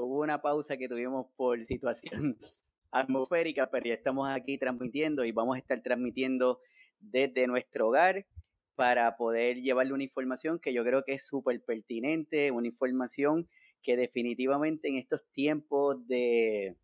[0.00, 2.36] Hubo una pausa que tuvimos por situación
[2.90, 6.60] atmosférica, pero ya estamos aquí transmitiendo y vamos a estar transmitiendo
[7.00, 8.26] desde nuestro hogar
[8.74, 13.48] para poder llevarle una información que yo creo que es súper pertinente, una información
[13.82, 16.76] que definitivamente en estos tiempos de,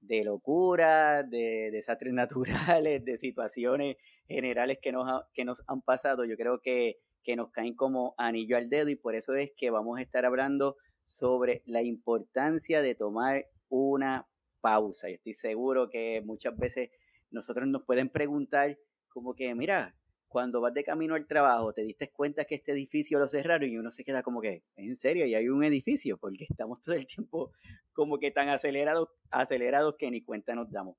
[0.00, 2.12] de locura, de desastres
[2.82, 3.96] naturales, de situaciones
[4.28, 8.56] generales que nos, que nos han pasado, yo creo que, que nos caen como anillo
[8.56, 10.76] al dedo y por eso es que vamos a estar hablando
[11.08, 14.28] sobre la importancia de tomar una
[14.60, 15.08] pausa.
[15.08, 16.90] Y estoy seguro que muchas veces
[17.30, 19.96] nosotros nos pueden preguntar como que, mira,
[20.28, 23.78] cuando vas de camino al trabajo, te diste cuenta que este edificio lo cerraron y
[23.78, 27.06] uno se queda como que, en serio, y hay un edificio, porque estamos todo el
[27.06, 27.52] tiempo
[27.94, 30.96] como que tan acelerados, acelerados que ni cuenta nos damos.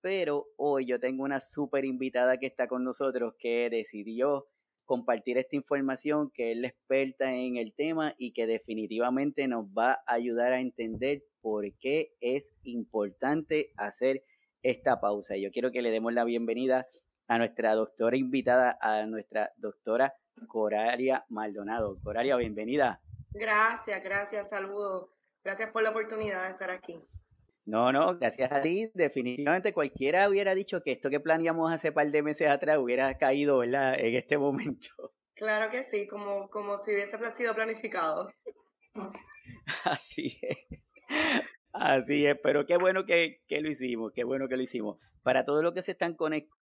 [0.00, 4.48] Pero hoy yo tengo una súper invitada que está con nosotros que decidió
[4.92, 9.92] compartir esta información, que es la experta en el tema y que definitivamente nos va
[10.06, 14.22] a ayudar a entender por qué es importante hacer
[14.62, 15.38] esta pausa.
[15.38, 16.86] Yo quiero que le demos la bienvenida
[17.26, 20.12] a nuestra doctora invitada, a nuestra doctora
[20.46, 21.98] Coralia Maldonado.
[22.02, 23.00] Coralia, bienvenida.
[23.30, 25.08] Gracias, gracias, saludos.
[25.42, 27.00] Gracias por la oportunidad de estar aquí.
[27.64, 28.90] No, no, gracias a ti.
[28.94, 33.58] Definitivamente cualquiera hubiera dicho que esto que planeamos hace par de meses atrás hubiera caído
[33.58, 33.98] ¿verdad?
[33.98, 34.88] en este momento.
[35.34, 38.30] Claro que sí, como, como si hubiese sido planificado.
[39.84, 40.68] Así es.
[41.72, 44.98] Así es, pero qué bueno que, que lo hicimos, qué bueno que lo hicimos.
[45.24, 46.56] Para todos los que se están conectando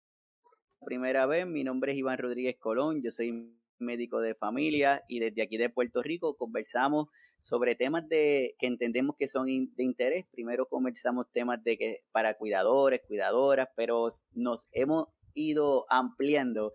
[0.85, 5.43] primera vez, mi nombre es Iván Rodríguez Colón, yo soy médico de familia y desde
[5.43, 10.25] aquí de Puerto Rico conversamos sobre temas de que entendemos que son de interés.
[10.31, 16.73] Primero conversamos temas de que para cuidadores, cuidadoras, pero nos hemos ido ampliando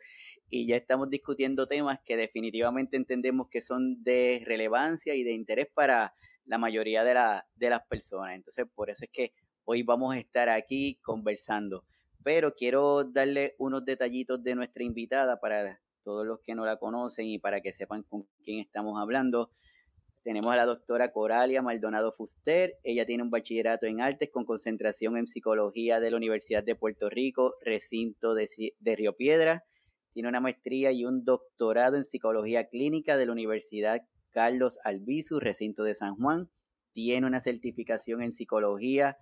[0.50, 5.68] y ya estamos discutiendo temas que definitivamente entendemos que son de relevancia y de interés
[5.74, 6.14] para
[6.46, 8.36] la mayoría de, la, de las personas.
[8.36, 9.34] Entonces, por eso es que
[9.66, 11.86] hoy vamos a estar aquí conversando
[12.24, 17.28] pero quiero darle unos detallitos de nuestra invitada para todos los que no la conocen
[17.28, 19.52] y para que sepan con quién estamos hablando.
[20.24, 22.78] Tenemos a la doctora Coralia Maldonado Fuster.
[22.84, 27.10] Ella tiene un bachillerato en artes con concentración en psicología de la Universidad de Puerto
[27.10, 28.48] Rico, recinto de,
[28.80, 29.66] de Río Piedra.
[30.14, 35.84] Tiene una maestría y un doctorado en psicología clínica de la Universidad Carlos Albizu, recinto
[35.84, 36.52] de San Juan.
[36.94, 39.18] Tiene una certificación en psicología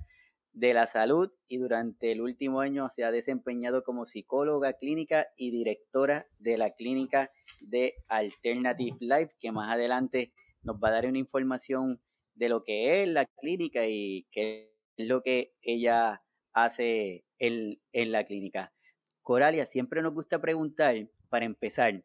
[0.53, 5.51] de la salud y durante el último año se ha desempeñado como psicóloga clínica y
[5.51, 10.33] directora de la clínica de Alternative Life, que más adelante
[10.63, 12.01] nos va a dar una información
[12.35, 16.23] de lo que es la clínica y qué es lo que ella
[16.53, 18.73] hace en, en la clínica.
[19.21, 22.03] Coralia, siempre nos gusta preguntar, para empezar,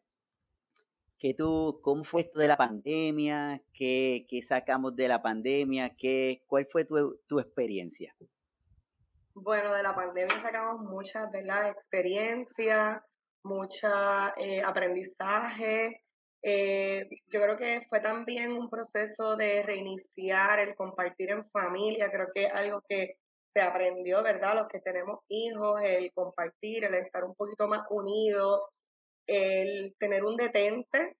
[1.17, 3.63] ¿qué tú, ¿cómo fue esto de la pandemia?
[3.73, 5.89] ¿Qué, qué sacamos de la pandemia?
[5.95, 8.15] ¿Qué, ¿Cuál fue tu, tu experiencia?
[9.37, 11.69] Bueno, de la pandemia sacamos muchas, ¿verdad?
[11.69, 13.01] Experiencias,
[13.43, 16.01] mucha eh, aprendizaje.
[16.41, 22.09] Eh, yo creo que fue también un proceso de reiniciar, el compartir en familia.
[22.09, 23.17] Creo que es algo que
[23.53, 24.55] se aprendió, ¿verdad?
[24.55, 28.65] Los que tenemos hijos, el compartir, el estar un poquito más unidos,
[29.27, 31.17] el tener un detente,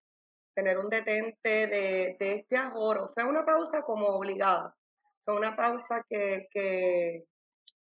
[0.56, 3.12] tener un detente de, de este ahorro.
[3.14, 4.74] Fue una pausa como obligada.
[5.26, 7.26] Fue una pausa que, que,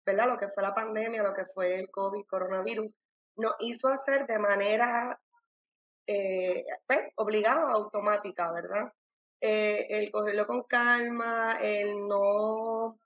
[0.05, 0.27] ¿verdad?
[0.27, 2.99] Lo que fue la pandemia, lo que fue el COVID, coronavirus,
[3.37, 5.19] nos hizo hacer de manera
[6.07, 8.91] eh, pues, obligada, automática, ¿verdad?
[9.41, 12.97] Eh, el cogerlo con calma, el no,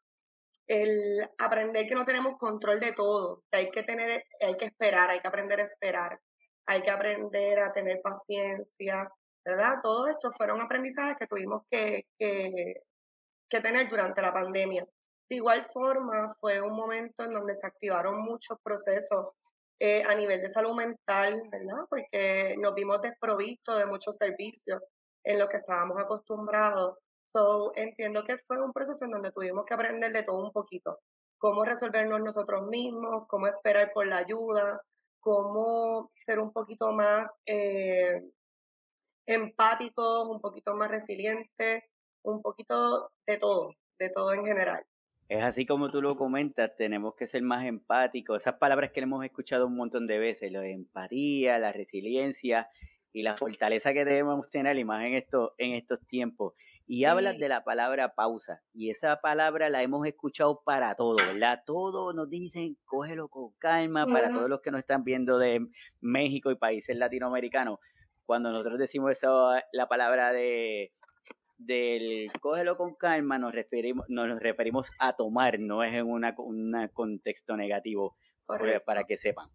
[0.67, 5.09] el aprender que no tenemos control de todo, que hay que tener, hay que esperar,
[5.09, 6.19] hay que aprender a esperar,
[6.65, 9.09] hay que aprender a tener paciencia,
[9.45, 9.75] ¿verdad?
[9.81, 12.83] Todo esto fueron aprendizajes que tuvimos que, que,
[13.49, 14.85] que tener durante la pandemia.
[15.29, 19.33] De igual forma, fue un momento en donde se activaron muchos procesos
[19.79, 21.85] eh, a nivel de salud mental, ¿verdad?
[21.89, 24.81] Porque nos vimos desprovistos de muchos servicios
[25.23, 26.97] en los que estábamos acostumbrados.
[27.33, 30.99] So, entiendo que fue un proceso en donde tuvimos que aprender de todo un poquito.
[31.37, 34.81] Cómo resolvernos nosotros mismos, cómo esperar por la ayuda,
[35.19, 38.21] cómo ser un poquito más eh,
[39.27, 41.83] empáticos, un poquito más resilientes,
[42.23, 44.83] un poquito de todo, de todo en general.
[45.29, 48.37] Es así como tú lo comentas, tenemos que ser más empáticos.
[48.37, 52.69] Esas palabras que hemos escuchado un montón de veces, la empatía, la resiliencia
[53.11, 56.53] y la fortaleza que debemos tener más en, esto, en estos tiempos.
[56.85, 58.61] Y hablas de la palabra pausa.
[58.73, 61.61] Y esa palabra la hemos escuchado para todo, ¿verdad?
[61.65, 65.67] Todo nos dicen, cógelo con calma, para todos los que nos están viendo de
[65.99, 67.79] México y países latinoamericanos.
[68.25, 70.93] Cuando nosotros decimos eso, la palabra de
[71.57, 76.25] del cógelo con calma nos referimos, nos referimos a tomar, no es en un
[76.93, 78.15] contexto negativo,
[78.85, 79.49] para que sepan.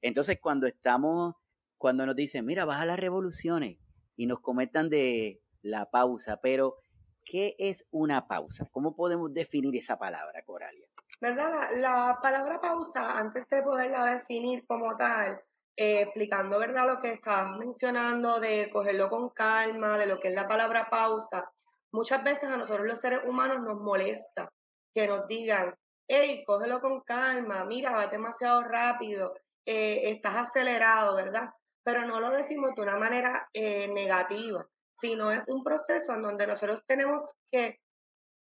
[0.00, 1.34] Entonces, cuando estamos,
[1.76, 3.78] cuando nos dicen, mira, baja las revoluciones
[4.16, 6.76] y nos comentan de la pausa, pero
[7.24, 8.68] ¿qué es una pausa?
[8.70, 10.88] ¿Cómo podemos definir esa palabra, Coralia?
[11.20, 11.70] ¿Verdad?
[11.76, 15.40] La, palabra pausa, antes de poderla definir como tal,
[15.80, 16.88] eh, explicando, ¿verdad?
[16.88, 21.48] Lo que estabas mencionando de cogerlo con calma, de lo que es la palabra pausa,
[21.92, 24.50] muchas veces a nosotros los seres humanos nos molesta
[24.92, 25.72] que nos digan,
[26.08, 29.34] hey, cógelo con calma, mira, va demasiado rápido,
[29.64, 31.48] eh, estás acelerado, ¿verdad?
[31.84, 36.48] Pero no lo decimos de una manera eh, negativa, sino es un proceso en donde
[36.48, 37.22] nosotros tenemos
[37.52, 37.78] que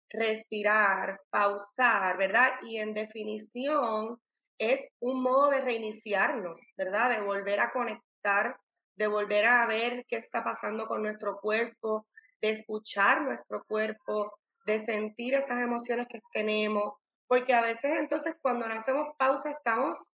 [0.08, 2.52] respirar, pausar, ¿verdad?
[2.62, 4.20] Y en definición
[4.58, 7.10] es un modo de reiniciarnos, ¿verdad?
[7.10, 8.58] De volver a conectar,
[8.96, 12.06] de volver a ver qué está pasando con nuestro cuerpo,
[12.40, 14.32] de escuchar nuestro cuerpo,
[14.66, 16.94] de sentir esas emociones que tenemos,
[17.26, 20.12] porque a veces entonces cuando no hacemos pausa estamos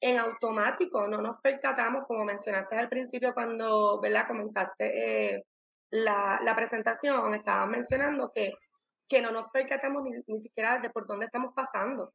[0.00, 4.26] en automático, no nos percatamos, como mencionaste al principio cuando, ¿verdad?
[4.26, 5.44] Comenzaste eh,
[5.90, 8.52] la, la, presentación, estabas mencionando que
[9.08, 12.12] que no nos percatamos ni, ni siquiera de por dónde estamos pasando.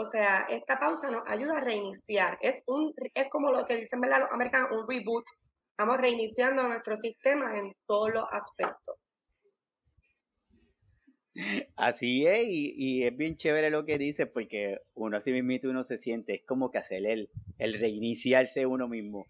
[0.00, 2.38] O sea, esta pausa nos ayuda a reiniciar.
[2.40, 5.24] Es, un, es como lo que dicen los americanos, un reboot.
[5.70, 8.94] Estamos reiniciando nuestro sistema en todos los aspectos.
[11.74, 15.98] Así es, y, es bien chévere lo que dice, porque uno así mismo uno se
[15.98, 17.28] siente, es como que hacer el,
[17.58, 19.26] el reiniciarse uno mismo.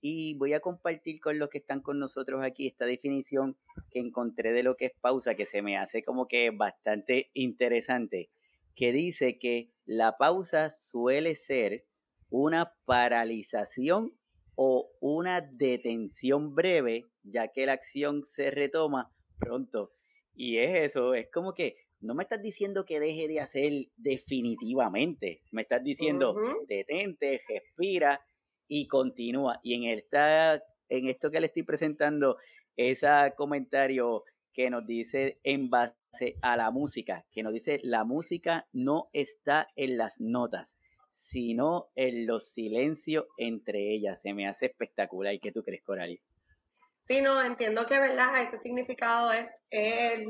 [0.00, 3.58] Y voy a compartir con los que están con nosotros aquí esta definición
[3.90, 8.30] que encontré de lo que es pausa, que se me hace como que bastante interesante,
[8.74, 11.86] que dice que la pausa suele ser
[12.28, 14.18] una paralización
[14.56, 19.92] o una detención breve, ya que la acción se retoma pronto.
[20.34, 25.42] Y es eso, es como que no me estás diciendo que deje de hacer definitivamente,
[25.50, 26.36] me estás diciendo
[26.68, 28.20] detente, respira
[28.68, 29.60] y continúa.
[29.62, 32.36] Y en, esta, en esto que le estoy presentando,
[32.76, 33.06] ese
[33.36, 35.94] comentario que nos dice en base
[36.42, 40.76] a la música, que nos dice la música no está en las notas,
[41.10, 44.20] sino en los silencios entre ellas.
[44.20, 45.32] Se me hace espectacular.
[45.34, 46.20] ¿Y qué tú crees, Coralie?
[47.08, 48.42] Sí, no, entiendo que, ¿verdad?
[48.42, 49.48] Ese significado es,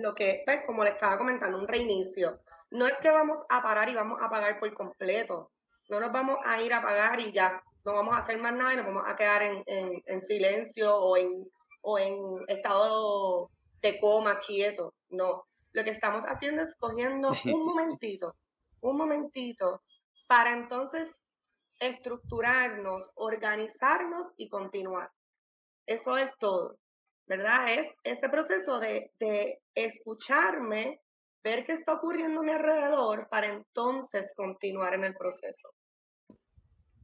[0.03, 2.41] lo que, pues, como le estaba comentando, un reinicio.
[2.71, 5.51] No es que vamos a parar y vamos a apagar por completo.
[5.89, 8.75] No nos vamos a ir a apagar y ya no vamos a hacer más nada
[8.75, 11.49] y nos vamos a quedar en, silencio o en,
[11.83, 12.15] o en
[12.49, 13.51] estado
[13.81, 14.93] de coma quieto.
[15.09, 15.47] No,
[15.77, 18.35] lo que estamos haciendo es cogiendo un momentito,
[18.81, 19.83] un momentito,
[20.27, 21.15] para entonces
[21.79, 25.11] estructurarnos, organizarnos y continuar.
[25.85, 26.79] Eso es todo,
[27.27, 27.75] ¿verdad?
[27.75, 31.03] Es ese proceso de, de escucharme,
[31.45, 35.69] ver qué está ocurriendo a mi alrededor para entonces continuar en el proceso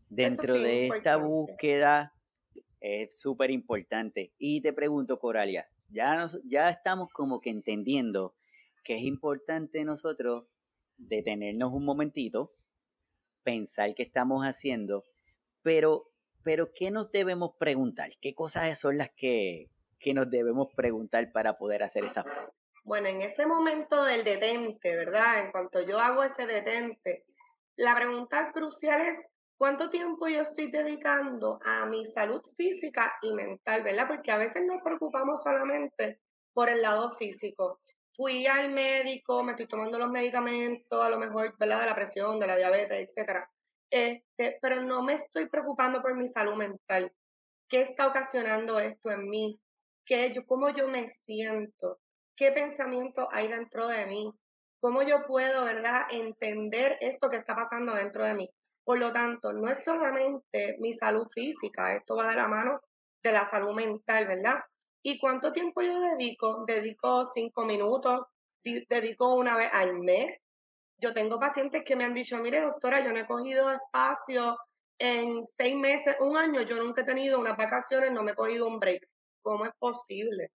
[0.09, 2.13] dentro de esta búsqueda
[2.81, 4.33] es súper importante.
[4.39, 8.35] Y te pregunto, Coralia, ya, ya estamos como que entendiendo
[8.83, 10.47] que es importante nosotros
[10.97, 12.53] detenernos un momentito,
[13.43, 15.05] pensar qué estamos haciendo,
[15.63, 16.11] pero,
[16.45, 18.11] pero ¿qué nos debemos preguntar?
[18.21, 22.25] ¿Qué cosas son las que, que nos debemos preguntar para poder hacer esa?
[22.85, 25.45] Bueno, en ese momento del detente, ¿verdad?
[25.45, 27.25] En cuanto yo hago ese detente,
[27.77, 29.25] la pregunta crucial es
[29.57, 34.09] cuánto tiempo yo estoy dedicando a mi salud física y mental, ¿verdad?
[34.09, 36.21] Porque a veces nos preocupamos solamente
[36.53, 37.81] por el lado físico.
[38.15, 41.81] Fui al médico, me estoy tomando los medicamentos, a lo mejor, ¿verdad?
[41.81, 43.51] De la presión, de la diabetes, etcétera.
[43.91, 47.13] Este, pero no me estoy preocupando por mi salud mental.
[47.69, 49.61] ¿Qué está ocasionando esto en mí?
[50.05, 52.01] ¿Qué, yo, ¿Cómo yo me siento?
[52.37, 54.33] ¿Qué pensamiento hay dentro de mí?
[54.81, 58.51] ¿Cómo yo puedo, verdad, entender esto que está pasando dentro de mí?
[58.85, 62.81] Por lo tanto, no es solamente mi salud física, esto va de la mano
[63.23, 64.57] de la salud mental, ¿verdad?
[65.03, 66.65] ¿Y cuánto tiempo yo dedico?
[66.67, 68.27] Dedico cinco minutos,
[68.63, 70.39] dedico una vez al mes.
[70.99, 74.57] Yo tengo pacientes que me han dicho, mire doctora, yo no he cogido espacio
[74.99, 78.69] en seis meses, un año, yo nunca he tenido unas vacaciones, no me he cogido
[78.69, 79.03] un break.
[79.43, 80.53] ¿Cómo es posible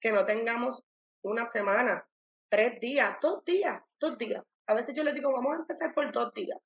[0.00, 0.82] que no tengamos
[1.22, 2.04] una semana,
[2.48, 4.42] tres días, dos días, dos días?
[4.66, 6.58] A veces yo les digo, vamos a empezar por dos días.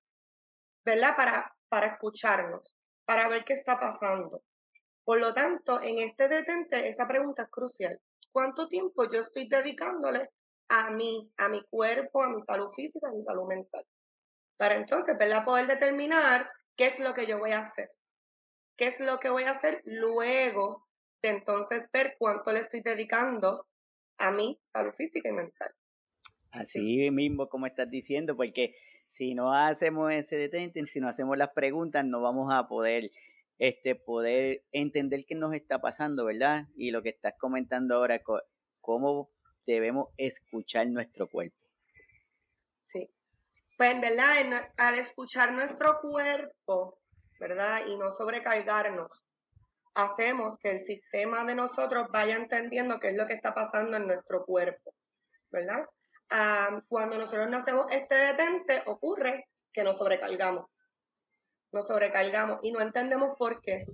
[0.85, 1.17] ¿verdad?
[1.17, 4.43] Para, para escucharnos, para ver qué está pasando.
[5.05, 8.01] Por lo tanto, en este detente, esa pregunta es crucial.
[8.31, 10.31] ¿Cuánto tiempo yo estoy dedicándole
[10.69, 13.85] a mí, a mi cuerpo, a mi salud física, a mi salud mental?
[14.57, 15.45] Para entonces, ¿verdad?
[15.45, 17.91] Poder determinar qué es lo que yo voy a hacer.
[18.77, 20.87] ¿Qué es lo que voy a hacer luego
[21.23, 23.67] de entonces ver cuánto le estoy dedicando
[24.19, 25.71] a mi salud física y mental.
[26.51, 28.75] Así mismo como estás diciendo, porque
[29.07, 33.11] si no hacemos ese detente, si no hacemos las preguntas, no vamos a poder,
[33.63, 36.67] este, poder entender qué nos está pasando, ¿verdad?
[36.75, 38.21] Y lo que estás comentando ahora,
[38.81, 39.31] cómo
[39.65, 41.65] debemos escuchar nuestro cuerpo.
[42.83, 43.09] Sí.
[43.79, 44.69] Pues, ¿verdad?
[44.77, 46.99] Al escuchar nuestro cuerpo,
[47.39, 47.87] ¿verdad?
[47.87, 49.13] Y no sobrecargarnos,
[49.95, 54.09] hacemos que el sistema de nosotros vaya entendiendo qué es lo que está pasando en
[54.09, 54.93] nuestro cuerpo,
[55.53, 55.87] ¿verdad?
[56.89, 60.67] cuando nosotros no hacemos este detente, ocurre que nos sobrecargamos.
[61.73, 63.87] Nos sobrecargamos y no entendemos por qué.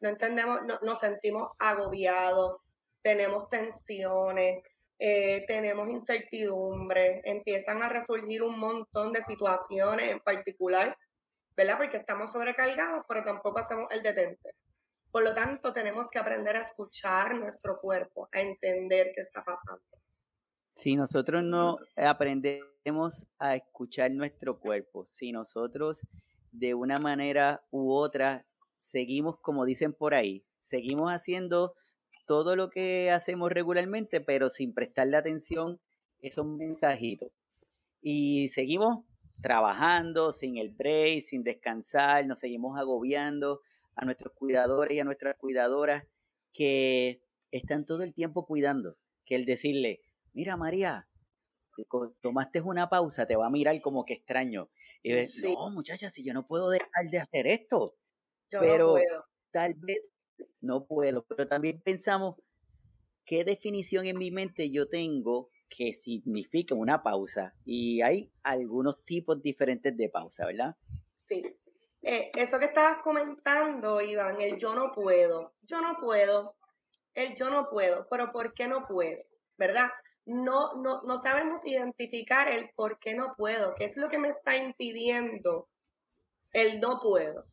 [0.00, 2.60] No entendemos, no, nos sentimos agobiados,
[3.02, 4.62] tenemos tensiones,
[4.98, 10.96] eh, tenemos incertidumbre, empiezan a resurgir un montón de situaciones en particular,
[11.56, 11.78] ¿verdad?
[11.78, 14.54] Porque estamos sobrecargados, pero tampoco hacemos el detente.
[15.10, 19.84] Por lo tanto, tenemos que aprender a escuchar nuestro cuerpo, a entender qué está pasando.
[20.70, 26.06] Si nosotros no aprendemos a escuchar nuestro cuerpo, si nosotros
[26.52, 31.74] de una manera u otra seguimos, como dicen por ahí, seguimos haciendo
[32.26, 35.80] todo lo que hacemos regularmente, pero sin prestarle atención
[36.20, 37.30] esos mensajitos.
[38.00, 39.04] Y seguimos
[39.40, 43.60] trabajando sin el break, sin descansar, nos seguimos agobiando
[43.96, 46.04] a nuestros cuidadores y a nuestras cuidadoras
[46.52, 50.00] que están todo el tiempo cuidando, que el decirle,
[50.32, 51.08] mira María,
[52.20, 54.70] tomaste una pausa, te va a mirar como que extraño.
[55.02, 55.12] Y
[55.42, 57.96] no, muchacha, si yo no puedo dejar de hacer esto.
[58.50, 58.96] pero
[59.50, 60.12] tal vez
[60.60, 61.24] no puedo.
[61.24, 62.36] Pero también pensamos,
[63.24, 67.54] ¿qué definición en mi mente yo tengo que significa una pausa?
[67.64, 70.74] Y hay algunos tipos diferentes de pausa, ¿verdad?
[71.12, 71.42] Sí.
[72.02, 76.56] Eh, eso que estabas comentando, Iván, el yo no puedo, yo no puedo,
[77.14, 79.46] el yo no puedo, pero ¿por qué no puedes?
[79.56, 79.88] ¿Verdad?
[80.24, 84.28] No, no, no sabemos identificar el por qué no puedo, qué es lo que me
[84.28, 85.68] está impidiendo
[86.52, 87.44] el no puedo.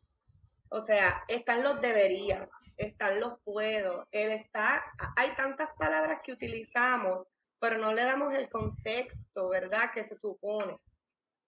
[0.68, 4.84] O sea, están los deberías, están los puedo, él está,
[5.16, 7.26] hay tantas palabras que utilizamos,
[7.58, 9.90] pero no le damos el contexto, ¿verdad?
[9.92, 10.78] Que se supone.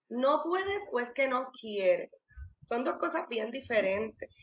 [0.09, 2.29] No puedes o es que no quieres.
[2.64, 4.35] Son dos cosas bien diferentes.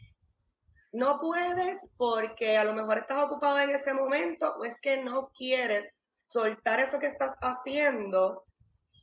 [0.91, 5.29] No puedes porque a lo mejor estás ocupado en ese momento o es que no
[5.37, 5.93] quieres
[6.29, 8.45] soltar eso que estás haciendo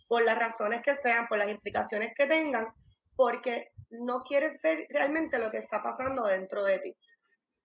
[0.08, 2.68] por las razones que sean, por las implicaciones que tengan,
[3.16, 6.96] porque no quieres ver realmente lo que está pasando dentro de ti.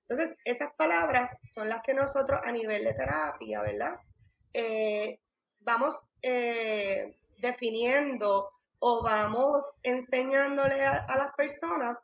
[0.07, 3.95] Entonces, esas palabras son las que nosotros a nivel de terapia, ¿verdad?
[4.53, 5.19] Eh,
[5.59, 8.49] vamos eh, definiendo
[8.79, 12.01] o vamos enseñándole a, a, las personas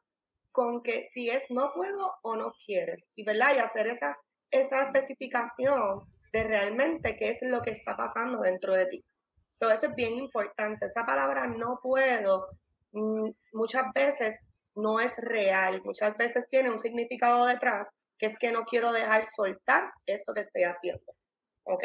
[0.51, 3.55] con que si es no puedo o no quieres, y ¿verdad?
[3.55, 4.17] Y hacer esa,
[4.51, 9.05] esa especificación de realmente qué es lo que está pasando dentro de ti.
[9.59, 10.85] Todo eso es bien importante.
[10.85, 12.47] Esa palabra no puedo
[12.91, 14.39] mm, muchas veces
[14.75, 17.87] no es real, muchas veces tiene un significado detrás,
[18.19, 21.13] que es que no quiero dejar soltar esto que estoy haciendo.
[21.63, 21.83] ¿Ok?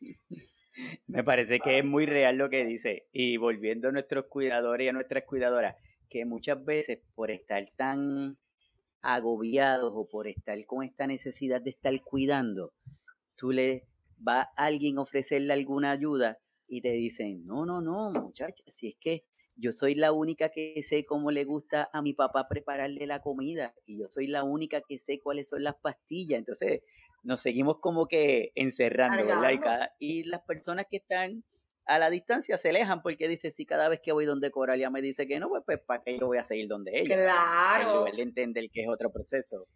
[1.06, 3.08] Me parece que es muy real lo que dice.
[3.12, 5.74] Y volviendo a nuestros cuidadores y a nuestras cuidadoras,
[6.08, 8.38] que muchas veces por estar tan
[9.02, 12.72] agobiados o por estar con esta necesidad de estar cuidando,
[13.36, 13.86] tú le
[14.26, 16.38] va a alguien a ofrecerle alguna ayuda
[16.68, 19.22] y te dicen, no, no, no, muchacha, si es que
[19.56, 23.74] yo soy la única que sé cómo le gusta a mi papá prepararle la comida
[23.84, 26.38] y yo soy la única que sé cuáles son las pastillas.
[26.38, 26.80] Entonces
[27.22, 29.90] nos seguimos como que encerrando, ¿verdad?
[29.98, 31.44] y las personas que están
[31.86, 35.00] a la distancia se alejan porque dice, si cada vez que voy donde Coralia me
[35.00, 37.16] dice que no, pues, pues ¿para qué yo voy a seguir donde ella?
[37.16, 38.06] Claro.
[38.06, 39.66] En entender que es otro proceso.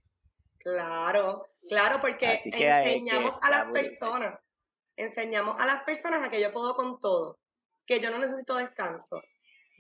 [0.59, 4.39] Claro, claro, porque enseñamos a las personas,
[4.97, 7.39] enseñamos a las personas a que yo puedo con todo,
[7.87, 9.21] que yo no necesito descanso,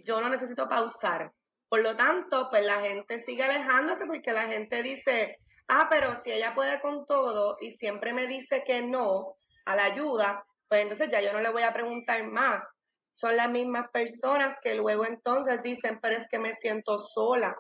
[0.07, 1.33] yo no necesito pausar.
[1.71, 5.39] Por lo tanto, pues la gente sigue alejándose porque la gente dice,
[5.69, 9.85] ah, pero si ella puede con todo y siempre me dice que no a la
[9.85, 12.67] ayuda, pues entonces ya yo no le voy a preguntar más.
[13.15, 17.57] Son las mismas personas que luego entonces dicen, pero es que me siento sola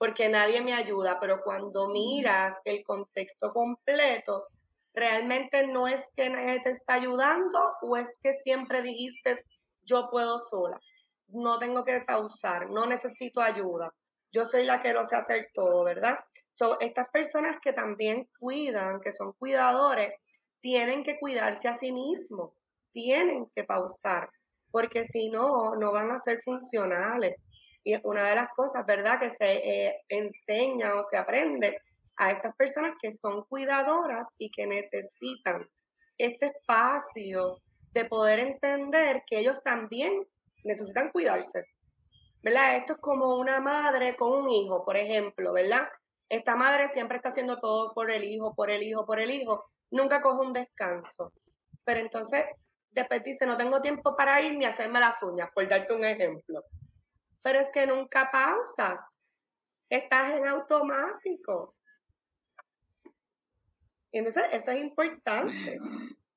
[0.00, 4.46] porque nadie me ayuda, pero cuando miras el contexto completo,
[4.94, 9.44] realmente no es que nadie te está ayudando o es que siempre dijiste,
[9.82, 10.80] yo puedo sola,
[11.28, 13.92] no tengo que pausar, no necesito ayuda,
[14.32, 16.18] yo soy la que lo sé hacer todo, ¿verdad?
[16.54, 20.14] So, estas personas que también cuidan, que son cuidadores,
[20.60, 22.52] tienen que cuidarse a sí mismos,
[22.92, 24.28] tienen que pausar,
[24.70, 27.36] porque si no, no van a ser funcionales.
[27.82, 31.80] Y una de las cosas, ¿verdad?, que se eh, enseña o se aprende
[32.16, 35.66] a estas personas que son cuidadoras y que necesitan
[36.18, 37.58] este espacio
[37.92, 40.26] de poder entender que ellos también
[40.64, 41.64] necesitan cuidarse.
[42.42, 42.76] ¿Verdad?
[42.76, 45.88] Esto es como una madre con un hijo, por ejemplo, ¿verdad?
[46.28, 49.64] Esta madre siempre está haciendo todo por el hijo, por el hijo, por el hijo.
[49.90, 51.32] Nunca coge un descanso.
[51.84, 52.46] Pero entonces
[52.90, 56.64] después dice, no tengo tiempo para ir ni hacerme las uñas, por darte un ejemplo.
[57.42, 59.18] Pero es que nunca pausas.
[59.88, 61.74] Estás en automático.
[64.12, 65.78] Y entonces eso es importante.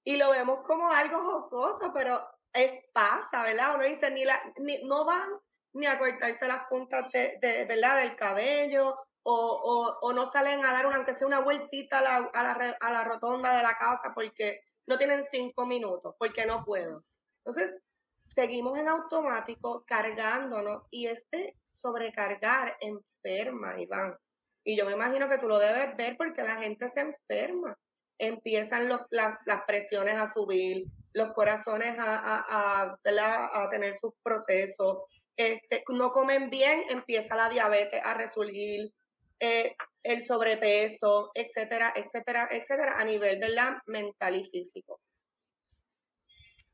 [0.03, 3.75] Y lo vemos como algo jocoso, pero es pasa, ¿verdad?
[3.75, 5.29] Uno dice, ni, la, ni no van
[5.73, 7.97] ni a cortarse las puntas de, de ¿verdad?
[7.97, 12.15] del cabello, o, o, no salen a dar una, aunque sea una vueltita a la,
[12.33, 16.63] a, la, a la rotonda de la casa porque no tienen cinco minutos, porque no
[16.65, 17.03] puedo.
[17.45, 17.81] Entonces,
[18.27, 24.17] seguimos en automático cargándonos y este sobrecargar enferma, Iván.
[24.65, 27.77] Y yo me imagino que tú lo debes ver porque la gente se enferma.
[28.17, 29.37] Empiezan los, las,
[29.67, 34.99] presiones a subir, los corazones a, a, a, a tener sus procesos.
[35.35, 38.93] Este, no comen bien, empieza la diabetes a resurgir,
[39.39, 43.73] eh, el sobrepeso, etcétera, etcétera, etcétera, a nivel ¿verdad?
[43.87, 44.99] mental y físico.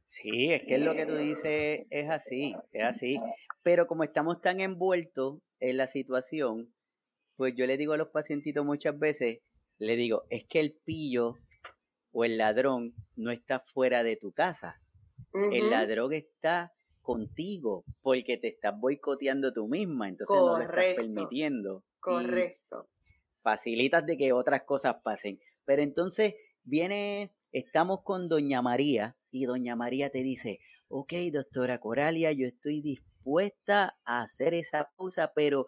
[0.01, 3.21] Sí, es que es lo que tú dices es así, es así.
[3.61, 6.73] Pero como estamos tan envueltos en la situación,
[7.35, 9.39] pues yo le digo a los pacientitos muchas veces,
[9.77, 11.35] le digo, es que el pillo
[12.11, 14.81] o el ladrón no está fuera de tu casa.
[15.51, 16.73] El ladrón está
[17.03, 21.83] contigo porque te estás boicoteando tú misma, entonces no lo estás permitiendo.
[21.99, 22.87] Correcto.
[23.41, 25.39] Facilitas de que otras cosas pasen.
[25.65, 32.31] Pero entonces viene, estamos con Doña María y Doña María te dice, ok, doctora Coralia,
[32.31, 35.67] yo estoy dispuesta a hacer esa pausa, pero,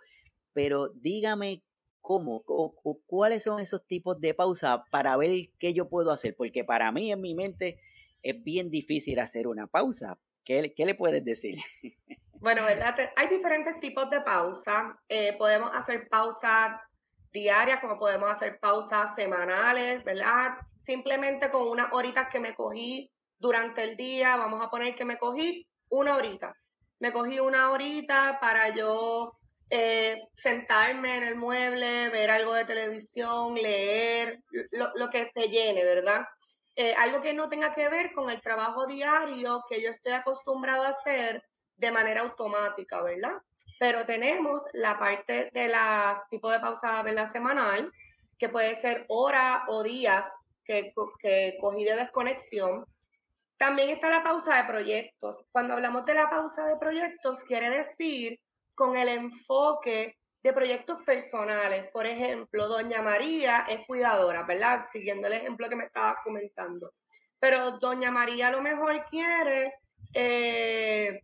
[0.54, 1.64] pero dígame
[2.02, 6.64] cómo o, cuáles son esos tipos de pausa para ver qué yo puedo hacer, porque
[6.64, 7.80] para mí en mi mente
[8.24, 10.20] es bien difícil hacer una pausa.
[10.44, 11.58] ¿Qué, qué le puedes decir?
[12.42, 12.96] Bueno, ¿verdad?
[13.18, 14.98] Hay diferentes tipos de pausa.
[15.08, 16.72] Eh, podemos hacer pausas
[17.32, 20.58] diarias, como podemos hacer pausas semanales, ¿verdad?
[20.80, 25.20] Simplemente con unas horitas que me cogí durante el día, vamos a poner que me
[25.20, 26.56] cogí una horita.
[26.98, 29.38] Me cogí una horita para yo
[29.70, 36.26] eh, sentarme en el mueble, ver algo de televisión, leer, lo, que te llene, ¿verdad?
[36.76, 40.86] Eh, algo que no tenga que ver con el trabajo diario que yo estoy acostumbrado
[40.86, 41.44] a hacer
[41.78, 43.42] de manera automática, ¿verdad?
[43.80, 47.92] Pero tenemos la parte de la tipo de pausa la semanal,
[48.38, 50.28] que puede ser horas o días
[50.64, 52.86] que, que cogí de desconexión.
[53.58, 55.46] También está la pausa de proyectos.
[55.52, 58.40] Cuando hablamos de la pausa de proyectos, quiere decir
[58.76, 61.90] con el enfoque de proyectos personales.
[61.92, 64.88] Por ejemplo, Doña María es cuidadora, ¿verdad?
[64.92, 66.94] Siguiendo el ejemplo que me estabas comentando.
[67.40, 69.74] Pero Doña María a lo mejor quiere
[70.14, 71.22] eh,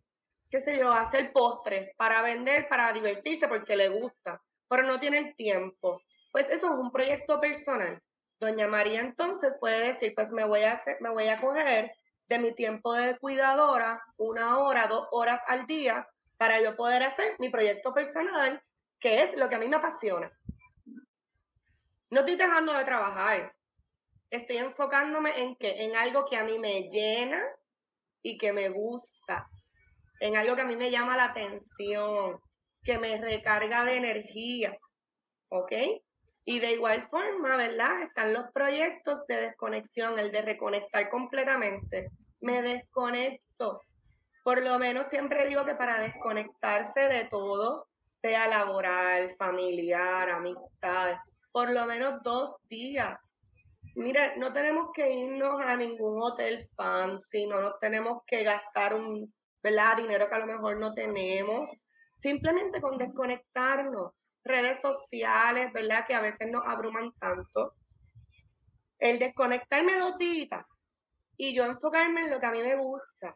[0.50, 5.20] qué sé yo, hacer postres para vender, para divertirse porque le gusta, pero no tiene
[5.20, 6.02] el tiempo.
[6.32, 8.02] Pues eso es un proyecto personal.
[8.40, 11.92] Doña María entonces puede decir, pues me voy a hacer, me voy a coger
[12.28, 16.08] de mi tiempo de cuidadora una hora, dos horas al día
[16.38, 18.62] para yo poder hacer mi proyecto personal,
[19.00, 20.32] que es lo que a mí me apasiona.
[22.10, 23.54] No estoy dejando de trabajar.
[24.30, 27.42] Estoy enfocándome en que en algo que a mí me llena
[28.22, 29.50] y que me gusta
[30.20, 32.40] en algo que a mí me llama la atención,
[32.84, 34.78] que me recarga de energías,
[35.50, 35.74] ¿ok?
[36.46, 38.04] Y de igual forma, ¿verdad?
[38.04, 42.10] Están los proyectos de desconexión, el de reconectar completamente.
[42.40, 43.82] Me desconecto.
[44.44, 47.88] Por lo menos siempre digo que para desconectarse de todo,
[48.22, 51.18] sea laboral, familiar, amistad,
[51.52, 53.36] por lo menos dos días.
[53.96, 59.34] Mire, no tenemos que irnos a ningún hotel fancy, no nos tenemos que gastar un
[59.64, 59.98] ¿verdad?
[59.98, 61.72] Dinero que a lo mejor no tenemos,
[62.20, 66.06] simplemente con desconectarnos, redes sociales, ¿verdad?
[66.08, 67.74] Que a veces nos abruman tanto.
[69.00, 70.66] El desconectarme dos días
[71.36, 73.36] y yo enfocarme en lo que a mí me gusta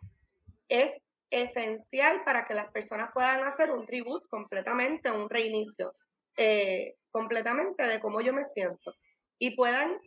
[0.67, 0.91] es
[1.29, 5.93] esencial para que las personas puedan hacer un reboot completamente, un reinicio
[6.38, 8.95] eh, completamente de cómo yo me siento
[9.38, 9.97] y puedan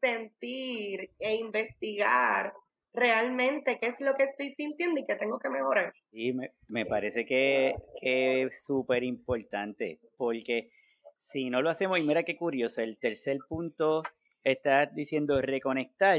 [0.00, 2.52] sentir e investigar
[2.92, 5.92] realmente qué es lo que estoy sintiendo y qué tengo que mejorar.
[6.10, 10.70] Y me, parece que, es súper importante, porque
[11.16, 14.02] si no lo hacemos, y mira qué curioso, el tercer punto
[14.44, 16.18] está diciendo reconectar,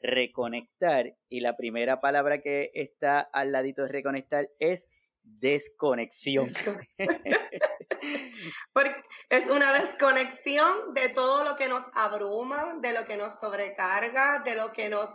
[0.00, 4.88] reconectar, y la primera palabra que está al ladito de reconectar es
[5.22, 6.48] desconexión.
[8.72, 8.94] Porque
[9.28, 14.54] es una desconexión de todo lo que nos abruma, de lo que nos sobrecarga, de
[14.54, 15.10] lo que nos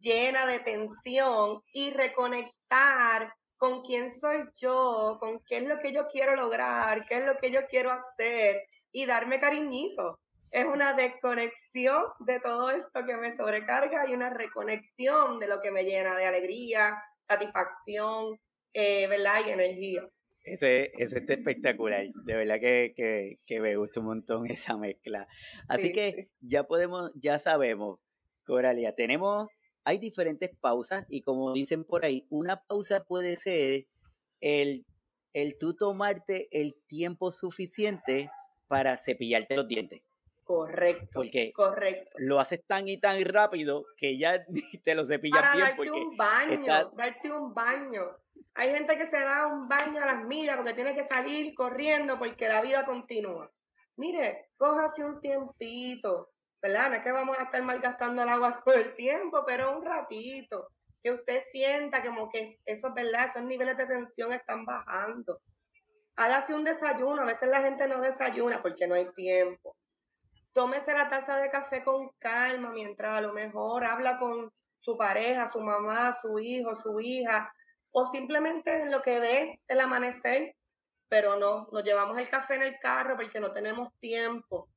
[0.00, 6.06] llena de tensión y reconectar con quién soy yo, con qué es lo que yo
[6.08, 10.20] quiero lograr, qué es lo que yo quiero hacer y darme cariñito.
[10.50, 15.70] Es una desconexión de todo esto que me sobrecarga y una reconexión de lo que
[15.70, 18.38] me llena de alegría, satisfacción,
[18.72, 19.40] eh, ¿verdad?
[19.46, 20.08] Y energía.
[20.42, 25.26] Ese, ese está espectacular, de verdad que, que, me gusta un montón esa mezcla.
[25.68, 27.98] Así que ya podemos, ya sabemos,
[28.44, 29.48] Coralia, tenemos
[29.84, 33.86] hay diferentes pausas y como dicen por ahí, una pausa puede ser
[34.40, 34.86] el,
[35.32, 38.30] el tú tomarte el tiempo suficiente
[38.66, 40.02] para cepillarte los dientes.
[40.44, 41.10] Correcto.
[41.14, 42.16] Porque correcto.
[42.18, 44.44] lo haces tan y tan rápido que ya
[44.84, 45.66] te lo cepillas para bien.
[45.76, 48.02] Darte un baño, darte un baño.
[48.54, 52.18] Hay gente que se da un baño a las millas porque tiene que salir corriendo
[52.18, 53.50] porque la vida continúa.
[53.96, 56.30] Mire, cójase un tiempito,
[56.64, 56.88] ¿verdad?
[56.88, 60.70] No es que vamos a estar malgastando el agua todo el tiempo, pero un ratito,
[61.02, 65.42] que usted sienta como que eso es verdad, esos niveles de tensión están bajando.
[66.16, 69.76] Hágase un desayuno, a veces la gente no desayuna porque no hay tiempo.
[70.54, 74.50] Tómese la taza de café con calma mientras a lo mejor habla con
[74.80, 77.52] su pareja, su mamá, su hijo, su hija,
[77.90, 80.56] o simplemente en lo que ve el amanecer,
[81.10, 84.70] pero no, nos llevamos el café en el carro porque no tenemos tiempo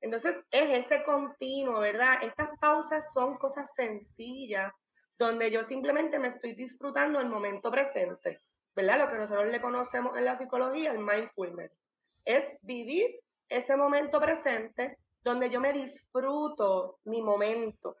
[0.00, 2.22] entonces, es ese continuo, ¿verdad?
[2.22, 4.72] Estas pausas son cosas sencillas
[5.18, 8.40] donde yo simplemente me estoy disfrutando el momento presente,
[8.74, 9.00] ¿verdad?
[9.00, 11.84] Lo que nosotros le conocemos en la psicología, el mindfulness.
[12.24, 17.96] Es vivir ese momento presente donde yo me disfruto mi momento.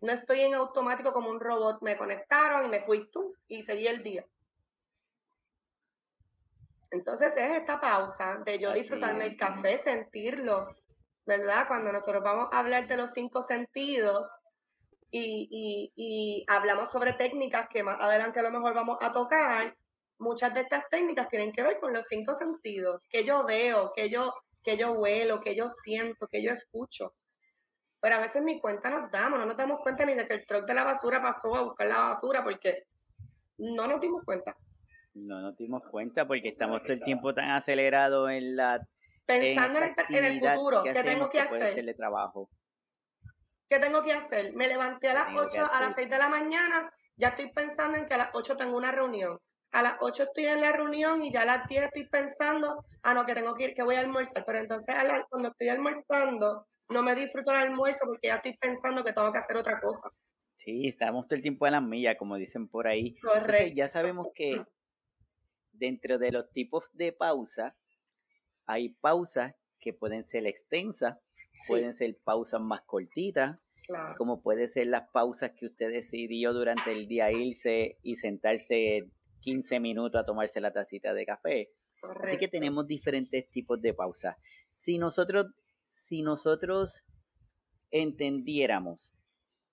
[0.00, 3.86] No estoy en automático como un robot, me conectaron y me fui tú y seguí
[3.86, 4.26] el día.
[6.94, 10.68] Entonces es esta pausa de yo disfrutarme el café, sentirlo,
[11.26, 11.66] ¿verdad?
[11.66, 14.28] Cuando nosotros vamos a hablar de los cinco sentidos
[15.10, 19.76] y, hablamos sobre técnicas que más adelante a lo mejor vamos a tocar,
[20.18, 24.08] muchas de estas técnicas tienen que ver con los cinco sentidos, que yo veo, que
[24.08, 27.14] yo, que yo huelo, que yo siento, que yo escucho.
[28.00, 30.46] Pero a veces ni cuenta nos damos, no nos damos cuenta ni de que el
[30.46, 32.84] truck de la basura pasó a buscar la basura porque
[33.58, 34.56] no nos dimos cuenta.
[35.14, 38.86] No nos dimos cuenta porque estamos todo el tiempo tan acelerados en la
[39.26, 41.96] pensando en, el, futuro, ¿qué tengo que, hacer?
[41.96, 42.50] trabajo.
[43.68, 44.52] ¿Qué tengo que hacer?
[44.54, 48.06] Me levanté a las 8, a las 6 de la mañana, ya estoy pensando en
[48.06, 49.38] que a las 8 tengo una reunión.
[49.72, 53.14] A las 8 estoy en la reunión y ya a las 10 estoy pensando, ah,
[53.14, 54.44] no, que tengo que ir, que voy a almorzar.
[54.44, 54.94] Pero entonces
[55.30, 59.38] cuando estoy almorzando, no me disfruto el almuerzo porque ya estoy pensando que tengo que
[59.38, 60.10] hacer otra cosa.
[60.56, 63.16] Sí, estamos todo el tiempo a las millas, como dicen por ahí.
[63.16, 63.50] Correcto.
[63.50, 64.62] Entonces ya sabemos que
[65.74, 67.76] dentro de los tipos de pausa,
[68.66, 71.18] hay pausas que pueden ser extensas,
[71.68, 73.58] pueden ser pausas más cortitas,
[74.16, 79.10] como pueden ser las pausas que usted decidió durante el día irse y sentarse
[79.40, 81.70] 15 minutos a tomarse la tacita de café.
[82.22, 84.36] Así que tenemos diferentes tipos de pausas.
[84.70, 87.04] Si nosotros, si nosotros
[87.90, 89.16] entendiéramos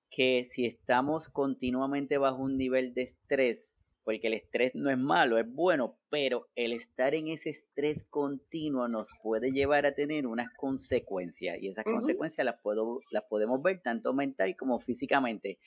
[0.09, 3.70] que si estamos continuamente bajo un nivel de estrés,
[4.03, 8.87] porque el estrés no es malo, es bueno, pero el estar en ese estrés continuo
[8.87, 13.81] nos puede llevar a tener unas consecuencias y esas consecuencias las, puedo, las podemos ver
[13.81, 15.59] tanto mental como físicamente.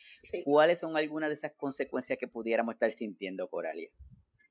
[0.44, 3.88] ¿Cuáles son algunas de esas consecuencias que pudiéramos estar sintiendo, Coralia?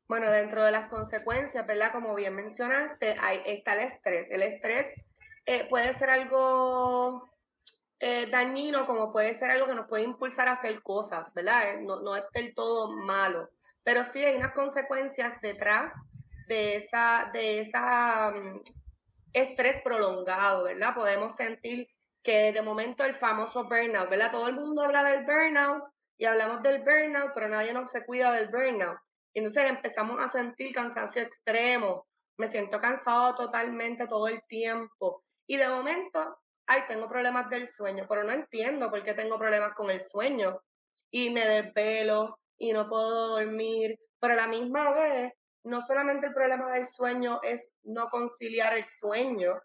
[0.08, 1.92] Bueno, dentro de las consecuencias, ¿verdad?
[1.92, 4.30] Como bien mencionaste, hay, está el estrés.
[4.30, 4.88] El estrés
[5.46, 7.30] eh, puede ser algo
[8.00, 11.80] eh, dañino como puede ser algo que nos puede impulsar a hacer cosas, ¿verdad?
[11.82, 13.50] No, no es del todo malo
[13.84, 15.94] pero sí hay unas consecuencias detrás
[16.48, 18.62] de esa, de esa mm,
[19.34, 20.94] estrés prolongado, ¿verdad?
[20.96, 21.88] Podemos sentir
[22.24, 24.32] que de momento el famoso burnout, ¿verdad?
[24.32, 25.84] Todo el mundo habla del burnout
[26.18, 28.98] y hablamos del burnout, pero nadie nos se cuida del burnout.
[29.34, 35.24] Y entonces empezamos a sentir cansancio extremo, me siento cansado totalmente todo el tiempo.
[35.48, 39.74] Y de momento, ay, tengo problemas del sueño, pero no entiendo por qué tengo problemas
[39.74, 40.62] con el sueño.
[41.12, 45.34] Y me desvelo, y no puedo dormir, pero a la misma vez,
[45.66, 49.62] no solamente el problema del sueño es no conciliar el sueño,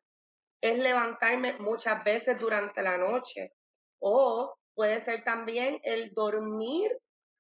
[0.61, 3.53] es levantarme muchas veces durante la noche
[4.01, 6.91] o puede ser también el dormir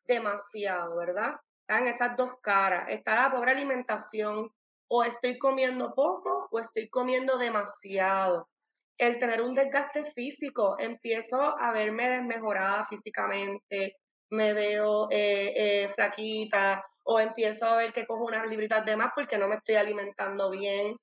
[0.07, 1.35] demasiado, ¿verdad?
[1.61, 4.51] Están esas dos caras, está la pobre alimentación,
[4.89, 8.49] o estoy comiendo poco o estoy comiendo demasiado.
[8.99, 13.97] El tener un desgaste físico, empiezo a verme desmejorada físicamente,
[14.31, 19.13] me veo eh, eh, flaquita o empiezo a ver que cojo unas libritas de más
[19.15, 20.97] porque no me estoy alimentando bien,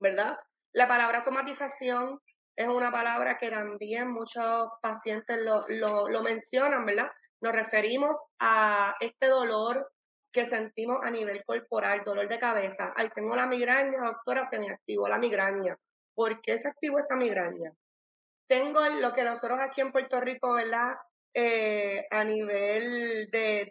[0.00, 0.36] ¿verdad?
[0.72, 2.20] La palabra somatización
[2.56, 7.10] es una palabra que también muchos pacientes lo, lo, lo mencionan, ¿verdad?
[7.40, 9.92] Nos referimos a este dolor
[10.32, 12.92] que sentimos a nivel corporal, dolor de cabeza.
[12.96, 15.76] Ay, tengo la migraña, doctora, se me activó la migraña.
[16.14, 17.72] ¿Por qué se activó esa migraña?
[18.48, 20.96] Tengo lo que nosotros aquí en Puerto Rico, ¿verdad?
[21.34, 23.68] Eh, a nivel de,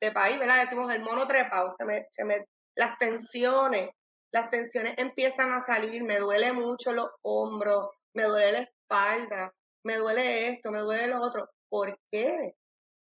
[0.00, 0.62] de, país, ¿verdad?
[0.64, 3.90] Decimos el mono trepado, se me, se me, las tensiones,
[4.32, 9.96] las tensiones empiezan a salir, me duele mucho los hombros, me duele la espalda, me
[9.96, 11.48] duele esto, me duele lo otro.
[11.68, 12.54] ¿Por qué?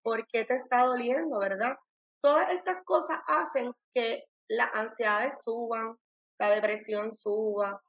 [0.03, 1.77] ¿Por qué te está doliendo, verdad?
[2.21, 5.97] Todas estas cosas hacen que las ansiedades suban,
[6.39, 7.81] la depresión suba,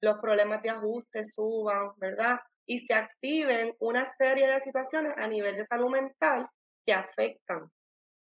[0.00, 2.38] los problemas de ajuste suban, ¿verdad?
[2.66, 6.48] Y se activen una serie de situaciones a nivel de salud mental
[6.84, 7.70] que afectan.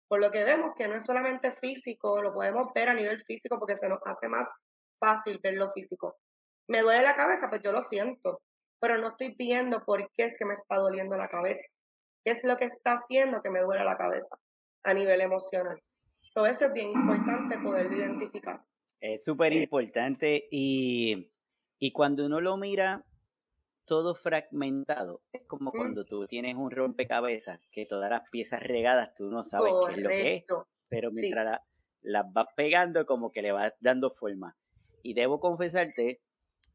[0.08, 3.58] Por lo que vemos que no es solamente físico, lo podemos ver a nivel físico
[3.58, 4.48] porque se nos hace más
[4.98, 6.16] fácil ver lo físico.
[6.68, 8.42] Me duele la cabeza, pues yo lo siento,
[8.80, 11.66] pero no estoy viendo por qué es que me está doliendo la cabeza.
[12.24, 14.36] ¿Qué es lo que está haciendo que me duele la cabeza?
[14.84, 15.80] a nivel emocional.
[16.34, 18.60] Todo eso es bien importante poder identificar.
[19.00, 21.30] Es súper importante y,
[21.78, 23.04] y, cuando uno lo mira
[23.84, 29.30] todo fragmentado, es como cuando tú tienes un rompecabezas, que todas las piezas regadas tú
[29.30, 30.44] no sabes qué es lo que es,
[30.88, 31.60] pero mientras
[32.02, 34.56] las vas pegando como que le vas dando forma.
[35.02, 36.20] Y debo confesarte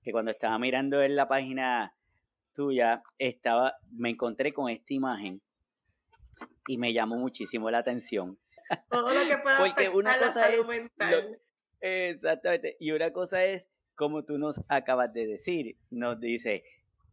[0.04, 1.96] que cuando estaba mirando en la página
[2.54, 5.41] tuya, estaba, me encontré con esta imagen
[6.67, 8.38] y me llamó muchísimo la atención.
[8.89, 10.62] Todo lo que pueda Porque una cosa es
[11.80, 16.63] exactamente, y una cosa es como tú nos acabas de decir, nos dice,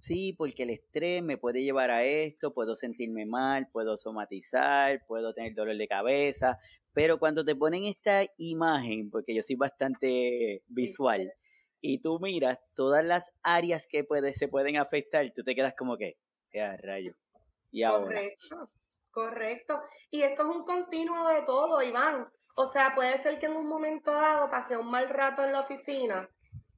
[0.04, 5.32] sí, porque el estrés me puede llevar a esto, puedo sentirme mal, puedo somatizar, puedo
[5.32, 6.58] tener dolor de cabeza,
[6.92, 11.32] pero cuando te ponen esta imagen, porque yo soy bastante visual,
[11.80, 15.96] y tú miras todas las áreas que puede, se pueden afectar, tú te quedas como
[15.96, 16.18] que,
[16.50, 17.14] qué rayo.
[17.70, 18.20] Y ahora.
[19.10, 19.80] Correcto.
[20.10, 22.28] Y esto es un continuo de todo, Iván.
[22.56, 25.60] O sea, puede ser que en un momento dado pase un mal rato en la
[25.60, 26.28] oficina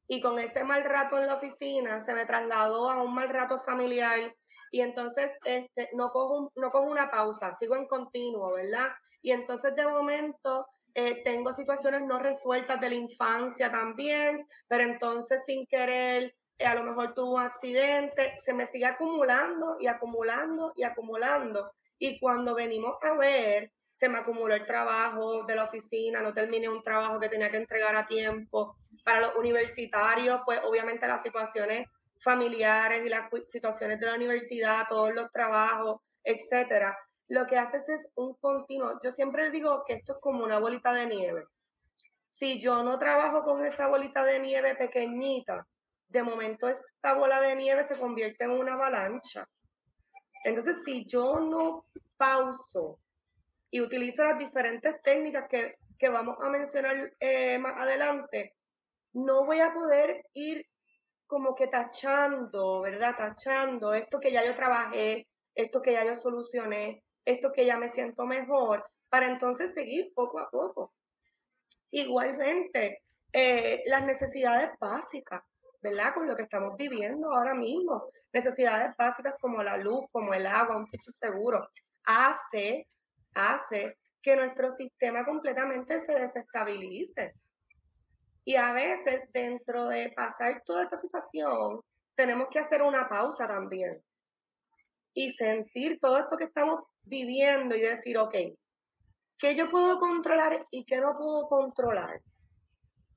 [0.09, 3.59] y con ese mal rato en la oficina se me trasladó a un mal rato
[3.59, 4.35] familiar
[4.71, 8.89] y entonces este, no, cojo, no cojo una pausa, sigo en continuo, ¿verdad?
[9.23, 15.45] Y entonces de momento eh, tengo situaciones no resueltas de la infancia también, pero entonces
[15.45, 20.73] sin querer eh, a lo mejor tuvo un accidente, se me sigue acumulando y acumulando
[20.75, 21.73] y acumulando.
[21.99, 26.69] Y cuando venimos a ver, se me acumuló el trabajo de la oficina, no terminé
[26.69, 28.77] un trabajo que tenía que entregar a tiempo.
[29.03, 31.89] Para los universitarios, pues obviamente las situaciones
[32.21, 36.95] familiares y las situaciones de la universidad, todos los trabajos, etcétera.
[37.29, 39.01] Lo que haces es un continuo.
[39.03, 41.47] Yo siempre digo que esto es como una bolita de nieve.
[42.27, 45.67] Si yo no trabajo con esa bolita de nieve pequeñita,
[46.09, 49.49] de momento esta bola de nieve se convierte en una avalancha
[50.47, 53.01] entonces, si yo no pauso
[53.71, 55.77] y utilizo las diferentes técnicas que,
[56.09, 58.55] vamos a mencionar eh, más adelante,
[59.13, 60.67] no voy a poder ir
[61.27, 63.17] como que tachando, ¿verdad?
[63.17, 67.89] Tachando esto que ya yo trabajé, esto que ya yo solucioné, esto que ya me
[67.89, 70.93] siento mejor, para entonces seguir poco a poco.
[71.91, 73.03] Igualmente,
[73.33, 75.43] eh, las necesidades básicas.
[75.83, 76.15] ¿verdad?
[76.15, 78.11] Con lo que estamos viviendo ahora mismo.
[78.33, 81.69] Necesidades básicas como la luz, como el agua, un techo seguro,
[82.05, 82.87] hace,
[83.37, 87.35] hace que nuestro sistema completamente se desestabilice.
[88.45, 91.81] Y a veces dentro de pasar toda esta situación,
[92.17, 94.03] tenemos que hacer una pausa también
[95.15, 98.35] y sentir todo esto que estamos viviendo y decir, ok,
[99.39, 102.21] ¿qué yo puedo controlar y qué no puedo controlar?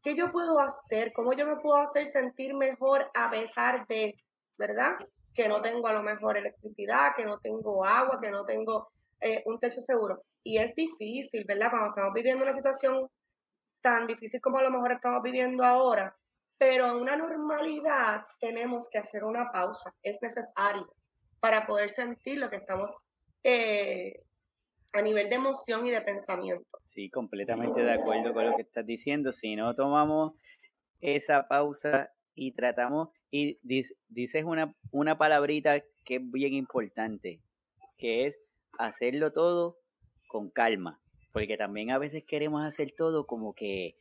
[0.01, 1.11] ¿Qué yo puedo hacer?
[1.13, 4.15] ¿Cómo yo me puedo hacer sentir mejor a pesar de,
[4.57, 4.93] ¿verdad?
[5.33, 8.89] Que no tengo a lo mejor electricidad, que no tengo agua, que no tengo
[9.21, 10.23] eh, un techo seguro.
[10.43, 11.69] Y es difícil, ¿verdad?
[11.69, 13.09] Cuando estamos viviendo una situación
[13.81, 16.15] tan difícil como a lo mejor estamos viviendo ahora,
[16.57, 20.93] pero en una normalidad tenemos que hacer una pausa, es necesario
[21.39, 22.91] para poder sentir lo que estamos
[23.43, 24.23] eh,
[24.93, 26.79] a nivel de emoción y de pensamiento.
[26.85, 29.31] Sí, completamente de acuerdo con lo que estás diciendo.
[29.31, 30.33] Si no tomamos
[30.99, 37.41] esa pausa y tratamos, y dices una, una palabrita que es bien importante,
[37.97, 38.41] que es
[38.79, 39.77] hacerlo todo
[40.27, 43.97] con calma, porque también a veces queremos hacer todo como que,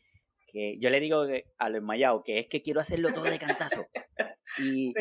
[0.46, 1.26] que yo le digo
[1.58, 3.86] a los enmayados que es que quiero hacerlo todo de cantazo.
[4.58, 4.92] Y,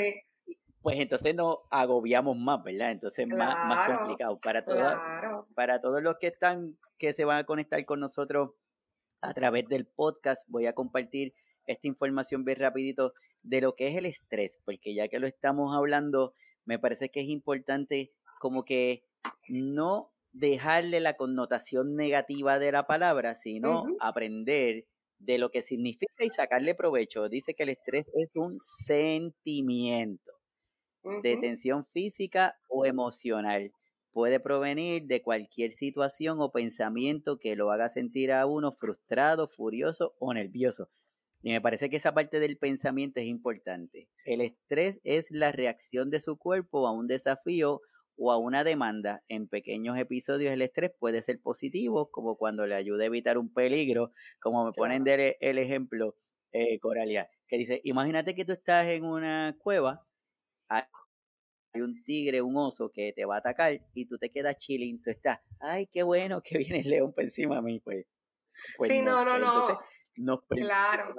[0.81, 2.91] pues entonces nos agobiamos más, ¿verdad?
[2.91, 4.39] Entonces más, más complicado.
[4.39, 4.63] Para,
[5.55, 8.51] para todos los que están, que se van a conectar con nosotros
[9.21, 11.33] a través del podcast, voy a compartir
[11.65, 13.13] esta información bien rapidito
[13.43, 16.33] de lo que es el estrés, porque ya que lo estamos hablando,
[16.65, 19.03] me parece que es importante como que
[19.47, 24.85] no dejarle la connotación negativa de la palabra, sino aprender
[25.19, 27.27] de lo que significa y sacarle provecho.
[27.29, 30.33] Dice que el estrés es un sentimiento
[31.23, 33.71] de tensión física o emocional.
[34.11, 40.15] Puede provenir de cualquier situación o pensamiento que lo haga sentir a uno frustrado, furioso
[40.19, 40.89] o nervioso.
[41.43, 44.09] Y me parece que esa parte del pensamiento es importante.
[44.25, 47.81] El estrés es la reacción de su cuerpo a un desafío
[48.17, 49.23] o a una demanda.
[49.27, 53.53] En pequeños episodios el estrés puede ser positivo, como cuando le ayuda a evitar un
[53.53, 56.15] peligro, como me ponen de el ejemplo,
[56.51, 60.05] eh, Coralia, que dice, imagínate que tú estás en una cueva,
[60.69, 65.01] hay un tigre, un oso que te va a atacar y tú te quedas chilling,
[65.01, 68.05] tú estás, ay, qué bueno que viene el león por encima de mí, pues.
[68.77, 69.79] pues sí, no, no, no.
[70.17, 71.13] Nos claro.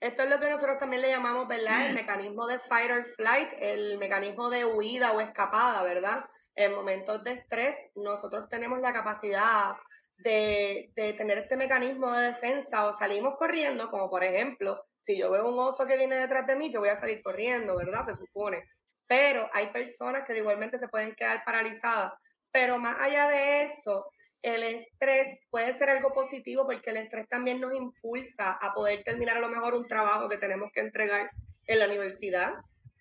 [0.00, 1.86] Esto es lo que nosotros también le llamamos, ¿verdad?
[1.88, 6.24] El mecanismo de fight or flight, el mecanismo de huida o escapada, ¿verdad?
[6.54, 9.76] En momentos de estrés, nosotros tenemos la capacidad
[10.18, 15.30] de, de, tener este mecanismo de defensa o salimos corriendo, como por ejemplo, si yo
[15.30, 18.06] veo un oso que viene detrás de mí, yo voy a salir corriendo, ¿verdad?
[18.06, 18.64] Se supone.
[19.06, 22.12] Pero hay personas que igualmente se pueden quedar paralizadas.
[22.50, 24.06] Pero más allá de eso,
[24.44, 29.38] el estrés puede ser algo positivo porque el estrés también nos impulsa a poder terminar
[29.38, 31.30] a lo mejor un trabajo que tenemos que entregar
[31.66, 32.52] en la universidad,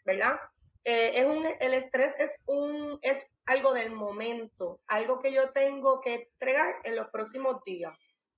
[0.06, 0.40] ¿verdad?
[0.86, 6.00] Eh, es un, el estrés es, un, es algo del momento, algo que yo tengo
[6.00, 7.94] que entregar en los próximos días.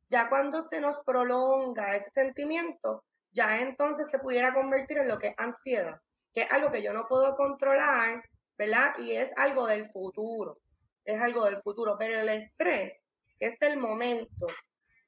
[0.09, 5.27] Ya cuando se nos prolonga ese sentimiento, ya entonces se pudiera convertir en lo que
[5.27, 6.01] es ansiedad,
[6.33, 8.23] que es algo que yo no puedo controlar,
[8.57, 8.97] ¿verdad?
[8.97, 10.57] Y es algo del futuro
[11.05, 13.05] es algo del futuro, pero el estrés
[13.39, 14.47] es el momento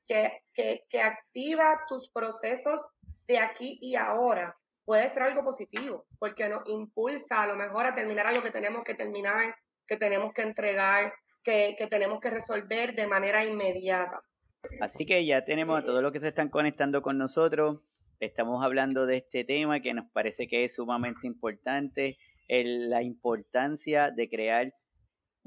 [0.07, 2.81] que, que, activa tus procesos
[3.27, 4.55] de aquí y ahora.
[4.85, 8.83] Puede ser algo positivo, porque nos impulsa a lo mejor a terminar algo que tenemos
[8.85, 9.53] que terminar,
[9.85, 14.21] que tenemos que entregar, que, que tenemos que resolver de manera inmediata.
[14.79, 17.81] Así que ya tenemos a todos los que se están conectando con nosotros.
[18.19, 24.29] Estamos hablando de este tema que nos parece que es sumamente importante, la importancia de
[24.29, 24.73] crear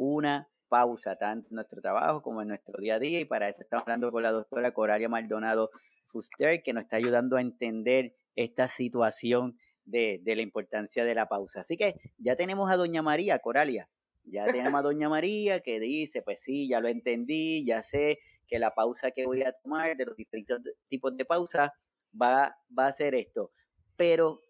[0.00, 3.20] una pausa, tanto en nuestro trabajo como en nuestro día a día.
[3.20, 5.70] Y para eso estamos hablando con la doctora Coralia Maldonado
[6.06, 11.26] Fuster, que nos está ayudando a entender esta situación de, de, la importancia de la
[11.28, 11.60] pausa.
[11.60, 13.90] Así que ya tenemos a Doña María, Coralia.
[14.24, 18.58] Ya tenemos a Doña María que dice, pues sí, ya lo entendí, ya sé que
[18.58, 20.58] la pausa que voy a tomar de los diferentes
[20.88, 21.74] tipos de pausa
[22.20, 23.52] va, va a ser esto.
[23.96, 24.42] Pero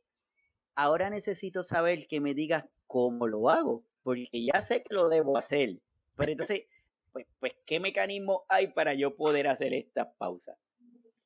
[0.76, 5.36] ahora necesito saber que me digas cómo lo hago, porque ya sé que lo debo
[5.36, 5.78] hacer.
[6.16, 6.66] Pero entonces,
[7.12, 10.56] pues, pues, ¿qué mecanismo hay para yo poder hacer estas pausas?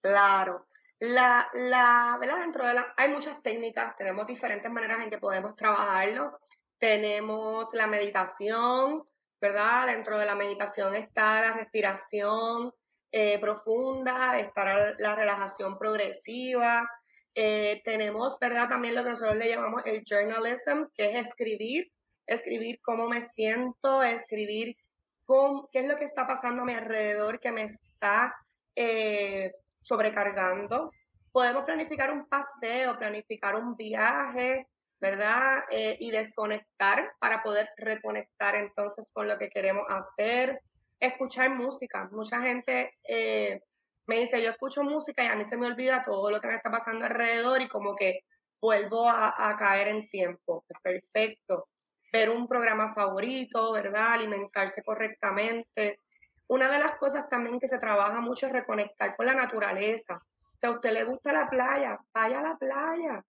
[0.00, 0.66] Claro.
[1.00, 2.40] La, la, ¿verdad?
[2.40, 6.38] Dentro de la, hay muchas técnicas, tenemos diferentes maneras en que podemos trabajarlo.
[6.78, 9.04] Tenemos la meditación,
[9.40, 9.86] ¿verdad?
[9.86, 12.72] Dentro de la meditación está la respiración
[13.12, 16.88] eh, profunda, está la relajación progresiva.
[17.34, 18.68] Eh, tenemos, ¿verdad?
[18.68, 21.92] También lo que nosotros le llamamos el journalism, que es escribir
[22.26, 24.76] escribir cómo me siento, escribir
[25.24, 28.34] cómo, qué es lo que está pasando a mi alrededor que me está
[28.76, 30.90] eh, sobrecargando.
[31.32, 34.68] Podemos planificar un paseo, planificar un viaje,
[35.00, 35.64] ¿verdad?
[35.70, 40.60] Eh, y desconectar para poder reconectar entonces con lo que queremos hacer.
[41.00, 42.08] Escuchar música.
[42.12, 43.60] Mucha gente eh,
[44.06, 46.54] me dice, yo escucho música y a mí se me olvida todo lo que me
[46.54, 48.20] está pasando alrededor y como que
[48.60, 50.64] vuelvo a, a caer en tiempo.
[50.82, 51.68] Perfecto
[52.14, 54.12] ver un programa favorito, ¿verdad?
[54.12, 55.98] Alimentarse correctamente.
[56.46, 60.22] Una de las cosas también que se trabaja mucho es reconectar con la naturaleza.
[60.56, 63.24] Si a usted le gusta la playa, vaya a la playa.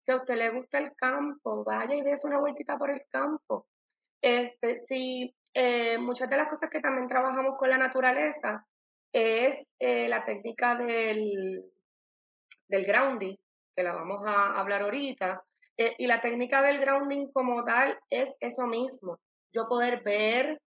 [0.00, 3.66] Si a usted le gusta el campo, vaya y dése una vueltita por el campo.
[4.22, 8.66] Este, si eh, muchas de las cosas que también trabajamos con la naturaleza
[9.12, 11.70] es eh, la técnica del,
[12.66, 13.36] del grounding,
[13.76, 15.44] que la vamos a hablar ahorita,
[15.76, 19.18] eh, y la técnica del grounding como tal es eso mismo.
[19.52, 20.60] Yo poder ver,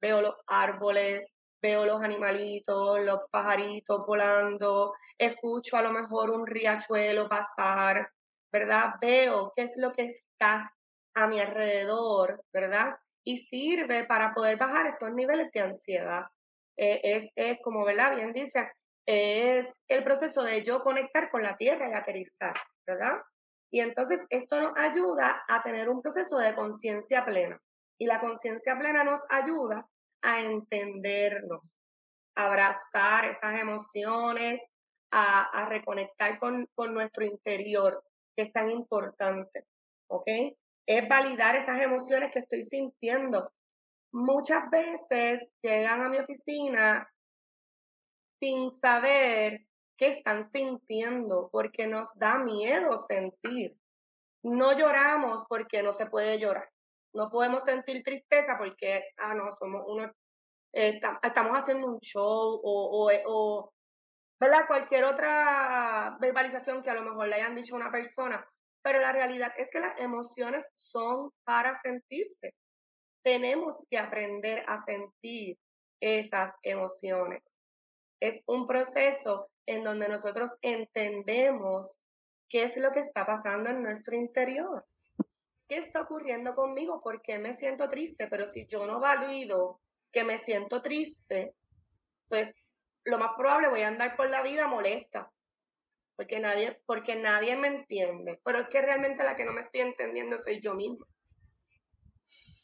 [0.00, 1.32] veo los árboles,
[1.62, 8.08] veo los animalitos, los pajaritos volando, escucho a lo mejor un riachuelo pasar,
[8.52, 8.94] ¿verdad?
[9.00, 10.72] Veo qué es lo que está
[11.14, 12.96] a mi alrededor, ¿verdad?
[13.24, 16.24] Y sirve para poder bajar estos niveles de ansiedad.
[16.76, 18.14] Eh, es, es, como, ¿verdad?
[18.14, 18.70] Bien dice,
[19.06, 22.54] es el proceso de yo conectar con la tierra y aterrizar,
[22.86, 23.16] ¿verdad?
[23.70, 27.60] Y entonces esto nos ayuda a tener un proceso de conciencia plena.
[27.98, 29.88] Y la conciencia plena nos ayuda
[30.22, 31.76] a entendernos,
[32.34, 34.60] a abrazar esas emociones,
[35.10, 38.04] a, reconectar con, con, nuestro interior,
[38.36, 39.64] que es tan importante.
[40.08, 40.28] ¿Ok?
[40.86, 43.50] Es validar esas emociones que estoy sintiendo.
[44.12, 47.08] Muchas veces llegan a mi oficina
[48.40, 49.66] sin saber
[49.96, 53.76] qué están sintiendo, porque nos da miedo sentir.
[54.42, 56.68] No lloramos porque no se puede llorar.
[57.12, 60.12] No podemos sentir tristeza porque, ah, no, somos uno,
[60.72, 63.72] eh, estamos haciendo un show o, o, o,
[64.38, 64.66] ¿verdad?
[64.66, 68.46] Cualquier otra verbalización que a lo mejor le hayan dicho a una persona.
[68.82, 72.54] Pero la realidad es que las emociones son para sentirse.
[73.24, 75.58] Tenemos que aprender a sentir
[76.00, 77.55] esas emociones.
[78.20, 82.06] Es un proceso en donde nosotros entendemos
[82.48, 84.84] qué es lo que está pasando en nuestro interior.
[85.68, 87.00] ¿Qué está ocurriendo conmigo?
[87.00, 88.28] ¿Por qué me siento triste?
[88.28, 89.80] Pero si yo no valido
[90.12, 91.54] que me siento triste,
[92.28, 92.54] pues
[93.04, 95.30] lo más probable voy a andar por la vida molesta,
[96.14, 98.40] porque nadie, porque nadie me entiende.
[98.44, 101.06] Pero es que realmente la que no me estoy entendiendo soy yo misma.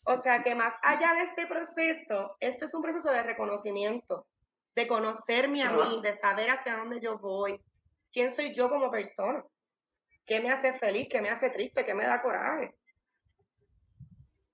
[0.05, 4.27] O sea que más allá de este proceso, esto es un proceso de reconocimiento
[4.75, 7.61] de conocerme a mí, de saber hacia dónde yo voy,
[8.13, 9.45] quién soy yo como persona,
[10.27, 12.75] qué me hace feliz, qué me hace triste, qué me da coraje.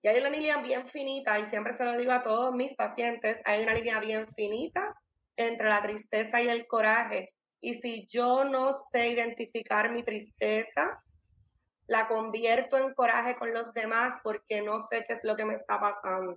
[0.02, 3.40] Y hay una línea bien finita, y siempre se lo digo a todos mis pacientes,
[3.44, 4.94] hay una línea bien finita
[5.36, 7.34] entre la tristeza y el coraje.
[7.60, 11.02] Y si yo no sé identificar mi tristeza,
[11.88, 15.54] la convierto en coraje con los demás porque no sé qué es lo que me
[15.54, 16.36] está pasando.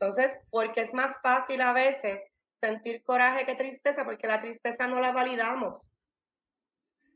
[0.00, 2.22] Entonces, porque es más fácil a veces
[2.58, 5.90] sentir coraje que tristeza, porque la tristeza no la validamos.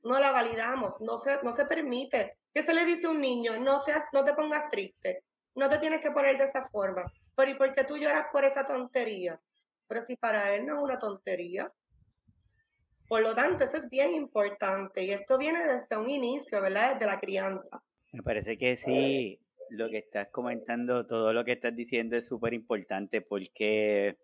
[0.02, 2.36] No la validamos, no se, no se permite.
[2.52, 3.58] ¿Qué se le dice a un niño?
[3.58, 5.24] No, seas, no te pongas triste,
[5.54, 7.10] no te tienes que poner de esa forma.
[7.34, 9.40] Pero ¿y por qué tú lloras por esa tontería?
[9.88, 11.72] Pero si para él no es una tontería.
[13.08, 16.94] Por lo tanto, eso es bien importante y esto viene desde un inicio, ¿verdad?
[16.94, 17.82] Desde la crianza.
[18.12, 22.54] Me parece que sí, lo que estás comentando, todo lo que estás diciendo es súper
[22.54, 24.18] importante porque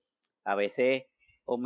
[0.44, 1.04] a veces
[1.46, 1.58] o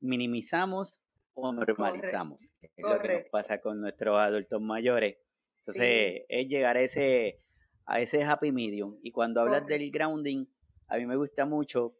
[0.00, 1.02] minimizamos
[1.34, 5.16] o normalizamos, es lo que nos pasa con nuestros adultos mayores.
[5.60, 7.40] Entonces, es llegar a ese,
[7.86, 8.98] a ese happy medium.
[9.02, 10.46] Y cuando hablas del grounding,
[10.88, 11.96] a mí me gusta mucho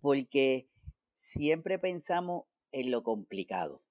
[0.00, 0.68] porque
[1.14, 3.82] siempre pensamos en lo complicado.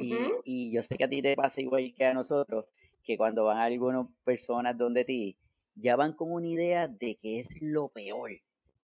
[0.00, 2.66] y, y, yo sé que a ti te pasa igual que a nosotros,
[3.02, 5.38] que cuando van algunas personas donde ti,
[5.74, 8.30] ya van con una idea de que es lo peor.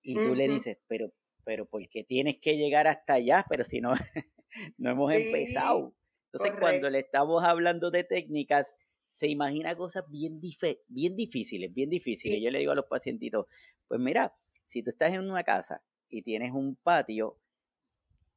[0.02, 1.12] Y tú le dices, pero,
[1.44, 3.44] pero ¿por qué tienes que llegar hasta allá?
[3.48, 3.92] Pero si no,
[4.78, 5.94] no hemos empezado.
[6.32, 10.40] Entonces, cuando le estamos hablando de técnicas, se imagina cosas bien,
[10.88, 12.40] bien difíciles, bien difíciles.
[12.42, 13.46] Yo le digo a los pacientitos,
[13.88, 17.38] pues mira, si tú estás en una casa y tienes un patio,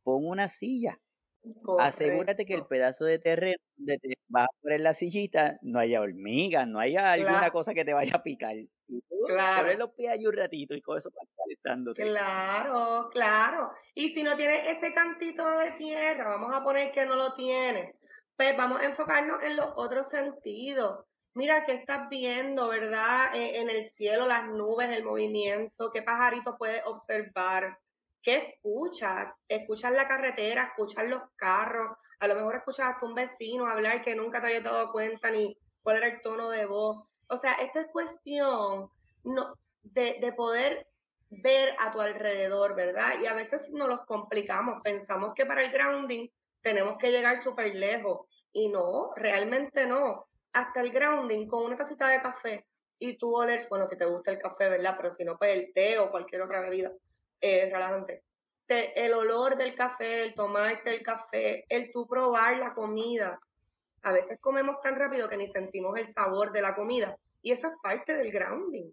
[0.03, 0.99] pon una silla
[1.79, 6.01] Asegúrate que el pedazo de terreno donde te vas a poner la sillita no haya
[6.01, 8.55] hormigas, no haya alguna cosa que te vaya a picar.
[9.25, 9.77] claro.
[9.77, 12.03] los pies ahí un ratito y con eso para calentándote.
[12.03, 13.71] Claro, claro.
[13.93, 17.93] Y si no tienes ese cantito de tierra, vamos a poner que no lo tienes,
[18.35, 21.05] pues vamos a enfocarnos en los otros sentidos.
[21.35, 23.33] Mira, ¿qué estás viendo, verdad?
[23.33, 27.77] E, en el cielo, las nubes, el movimiento, qué pajarito puedes observar
[28.21, 29.33] ¿Qué escuchas?
[29.47, 34.15] Escuchas la carretera, escuchas los carros, a lo mejor escuchas a un vecino hablar que
[34.15, 37.05] nunca te había dado cuenta ni cuál era el tono de voz.
[37.27, 38.89] O sea, esta es cuestión
[39.23, 39.53] no,
[39.83, 40.87] de, de poder
[41.29, 43.19] ver a tu alrededor, ¿verdad?
[43.21, 46.27] Y a veces nos los complicamos, pensamos que para el grounding
[46.61, 50.25] tenemos que llegar súper lejos y no, realmente no.
[50.51, 52.65] Hasta el grounding con una tacita de café
[52.97, 54.95] y tú oler, bueno, si te gusta el café, ¿verdad?
[54.97, 56.91] Pero si no, pues el té o cualquier otra bebida
[57.41, 58.23] eh, relajante.
[58.67, 63.39] el olor del café, el tomarte el café, el tú probar la comida.
[64.03, 67.17] A veces comemos tan rápido que ni sentimos el sabor de la comida.
[67.41, 68.91] Y eso es parte del grounding.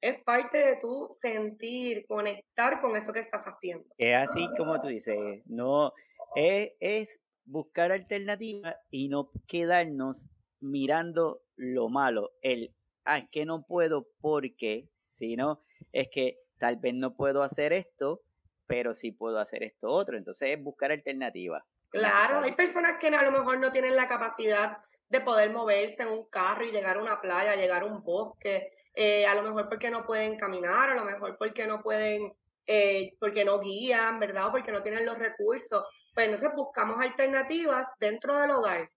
[0.00, 3.84] Es parte de tu sentir, conectar con eso que estás haciendo.
[3.98, 5.92] Es así como tú dices, no,
[6.34, 10.28] es, es buscar alternativas y no quedarnos
[10.60, 15.62] mirando lo malo, el, ah, es que no puedo porque, sino
[15.92, 18.22] es que tal vez no puedo hacer esto,
[18.66, 20.16] pero sí puedo hacer esto otro.
[20.16, 21.62] Entonces es buscar alternativas.
[21.90, 24.78] Claro, hay personas que a lo mejor no tienen la capacidad
[25.08, 28.72] de poder moverse en un carro y llegar a una playa, llegar a un bosque,
[28.94, 32.34] eh, a lo mejor porque no pueden caminar, a lo mejor porque no pueden,
[32.66, 34.48] eh, porque no guían, ¿verdad?
[34.48, 35.84] O porque no tienen los recursos.
[36.12, 38.90] Pues entonces buscamos alternativas dentro del hogar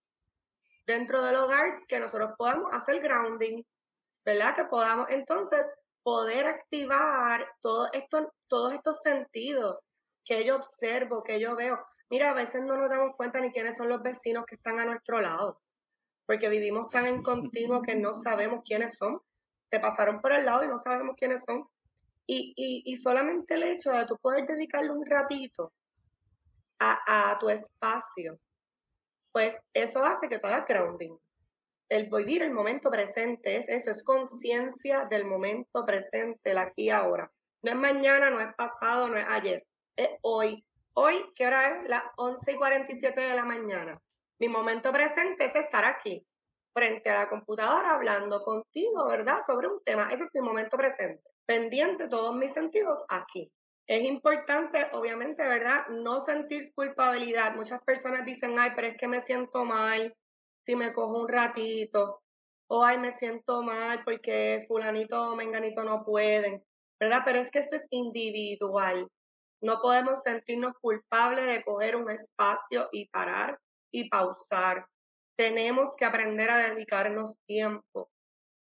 [0.85, 3.63] dentro del hogar que nosotros podamos hacer grounding,
[4.25, 4.55] ¿verdad?
[4.55, 5.65] Que podamos entonces
[6.03, 9.77] poder activar todo esto, todos estos sentidos
[10.25, 11.79] que yo observo, que yo veo.
[12.09, 14.85] Mira, a veces no nos damos cuenta ni quiénes son los vecinos que están a
[14.85, 15.61] nuestro lado,
[16.25, 19.21] porque vivimos tan en continuo que no sabemos quiénes son.
[19.69, 21.65] Te pasaron por el lado y no sabemos quiénes son.
[22.27, 25.73] Y, y, y solamente el hecho de tú poder dedicarle un ratito
[26.79, 28.37] a, a tu espacio,
[29.31, 31.15] pues eso hace que tú hagas grounding.
[31.91, 36.89] El vivir el momento presente es eso, es conciencia del momento presente, el aquí y
[36.89, 37.29] ahora.
[37.63, 39.67] No es mañana, no es pasado, no es ayer,
[39.97, 40.65] es hoy.
[40.93, 41.89] Hoy, ¿qué hora es?
[41.89, 44.01] Las 11 y 47 de la mañana.
[44.39, 46.25] Mi momento presente es estar aquí,
[46.73, 49.41] frente a la computadora, hablando contigo, ¿verdad?
[49.45, 50.13] Sobre un tema.
[50.13, 51.21] Ese es mi momento presente.
[51.45, 53.51] Pendiente todos mis sentidos aquí.
[53.85, 55.87] Es importante, obviamente, ¿verdad?
[55.89, 57.53] No sentir culpabilidad.
[57.53, 60.15] Muchas personas dicen, ay, pero es que me siento mal
[60.65, 62.21] si me cojo un ratito.
[62.67, 66.63] O ay, me siento mal porque fulanito o menganito no pueden.
[66.99, 67.21] ¿Verdad?
[67.25, 69.07] Pero es que esto es individual.
[69.61, 73.59] No podemos sentirnos culpables de coger un espacio y parar
[73.91, 74.85] y pausar.
[75.35, 78.09] Tenemos que aprender a dedicarnos tiempo.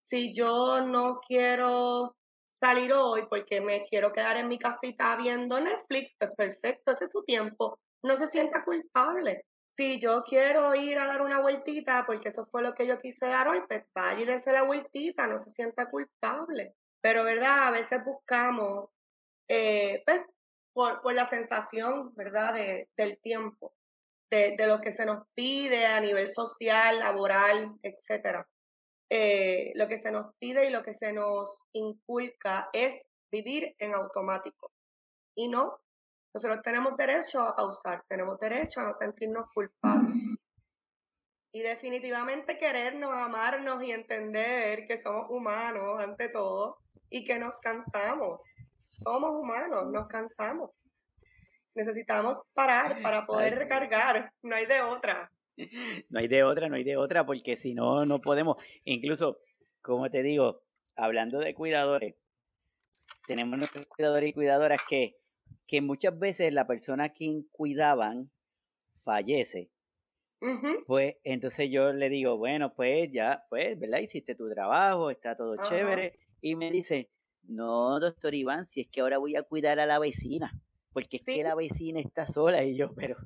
[0.01, 2.17] Si yo no quiero
[2.49, 7.13] salir hoy porque me quiero quedar en mi casita viendo Netflix, pues perfecto, ese es
[7.13, 7.79] su tiempo.
[8.03, 9.45] No se sienta culpable.
[9.77, 13.27] Si yo quiero ir a dar una vueltita, porque eso fue lo que yo quise
[13.27, 16.75] dar hoy, pues vaya y dése la vueltita, no se sienta culpable.
[17.01, 17.69] Pero, ¿verdad?
[17.69, 18.91] A veces buscamos,
[19.49, 20.23] eh, pues,
[20.73, 23.75] por, la sensación, ¿verdad?, de, del tiempo,
[24.31, 28.47] de, de, lo que se nos pide a nivel social, laboral, etcétera.
[29.15, 32.99] Eh, lo que se nos pide y lo que se nos inculca es
[33.31, 34.73] vivir en automático.
[35.35, 35.82] Y no,
[36.35, 40.17] nosotros tenemos derecho a pausar, tenemos derecho a no sentirnos culpables.
[41.55, 46.79] Y definitivamente querernos, amarnos y entender que somos humanos ante todo
[47.11, 48.43] y que nos cansamos
[48.93, 50.71] somos humanos, nos cansamos.
[51.75, 55.31] Necesitamos parar para poder recargar, no hay de otra.
[56.09, 58.57] No hay de otra, no hay de otra, porque si no, no podemos.
[58.85, 59.39] Incluso,
[59.81, 60.63] como te digo,
[60.97, 62.15] hablando de cuidadores,
[63.27, 65.17] tenemos nuestros cuidadores y cuidadoras que,
[65.67, 68.31] que muchas veces la persona a quien cuidaban
[69.03, 69.71] fallece.
[70.87, 74.01] Pues entonces yo le digo, bueno, pues ya, pues, ¿verdad?
[74.01, 76.19] Hiciste tu trabajo, está todo chévere.
[76.41, 77.11] Y me dice,
[77.45, 80.61] no, doctor Iván, si es que ahora voy a cuidar a la vecina,
[80.93, 83.17] porque es que la vecina está sola y yo, pero...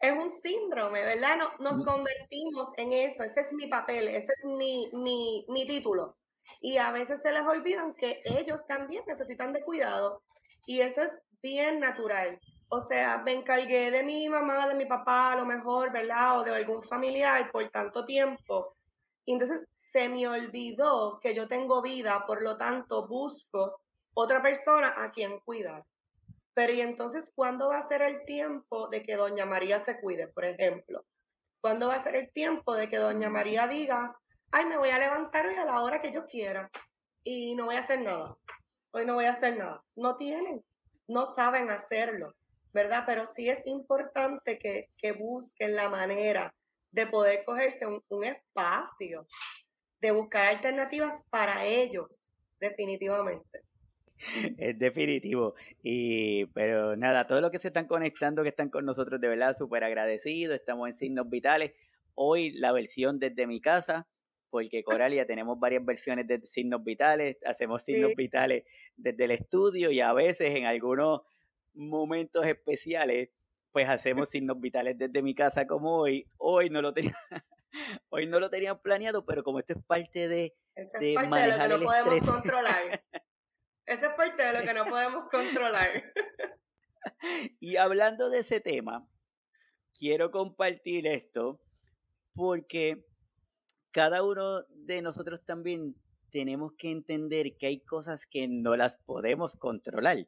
[0.00, 1.38] Es un síndrome, ¿verdad?
[1.60, 1.84] nos mm.
[1.84, 6.18] convertimos en eso, ese es mi papel, ese es mi, mi, mi título.
[6.60, 10.22] Y a veces se les olvidan que ellos también necesitan de cuidado.
[10.66, 12.40] Y eso es bien natural.
[12.70, 16.40] O sea, me encargué de mi mamá, de mi papá, a lo mejor, ¿verdad?
[16.40, 18.74] O de algún familiar por tanto tiempo.
[19.26, 23.78] Y entonces se me olvidó que yo tengo vida, por lo tanto busco
[24.14, 25.84] otra persona a quien cuidar.
[26.54, 30.28] Pero y entonces, ¿cuándo va a ser el tiempo de que doña María se cuide,
[30.28, 31.04] por ejemplo?
[31.60, 34.16] ¿Cuándo va a ser el tiempo de que doña María diga,
[34.50, 36.70] ay, me voy a levantar hoy a la hora que yo quiera
[37.22, 38.34] y no voy a hacer nada?
[38.92, 39.82] Hoy no voy a hacer nada.
[39.96, 40.64] No tienen,
[41.08, 42.34] no saben hacerlo,
[42.72, 43.04] ¿verdad?
[43.06, 46.54] Pero sí es importante que, que busquen la manera
[46.90, 49.26] de poder cogerse un espacio
[50.04, 52.28] de buscar alternativas para ellos,
[52.60, 53.62] definitivamente.
[54.58, 55.54] Es definitivo.
[55.82, 59.54] Y, pero nada, todos los que se están conectando, que están con nosotros, de verdad,
[59.56, 60.56] súper agradecidos.
[60.56, 61.72] Estamos en Signos Vitales.
[62.14, 64.06] Hoy la versión desde mi casa,
[64.54, 67.38] porque Coralia tenemos varias versiones de Signos Vitales.
[67.44, 68.62] Hacemos Signos Vitales
[68.94, 71.22] desde el estudio y a veces en algunos
[71.72, 73.30] momentos especiales,
[73.72, 76.30] pues hacemos Signos Vitales desde mi casa como hoy.
[76.36, 77.16] Hoy no lo tenía.
[78.10, 80.54] Hoy no lo tenían planeado, pero como esto es parte de,
[81.00, 83.04] de manejar lo que no podemos controlar.
[83.86, 86.12] Eso es parte de lo que no podemos controlar.
[87.58, 89.04] y hablando de ese tema,
[89.98, 91.60] quiero compartir esto
[92.36, 93.04] porque
[93.94, 95.94] cada uno de nosotros también
[96.30, 100.26] tenemos que entender que hay cosas que no las podemos controlar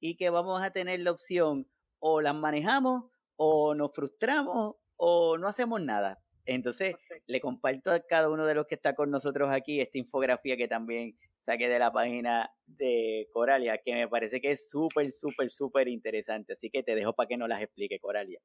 [0.00, 3.04] y que vamos a tener la opción o las manejamos
[3.36, 6.24] o nos frustramos o no hacemos nada.
[6.46, 6.94] Entonces,
[7.26, 10.66] le comparto a cada uno de los que está con nosotros aquí esta infografía que
[10.66, 15.86] también saqué de la página de Coralia, que me parece que es súper, súper, súper
[15.88, 16.54] interesante.
[16.54, 18.40] Así que te dejo para que nos las explique, Coralia.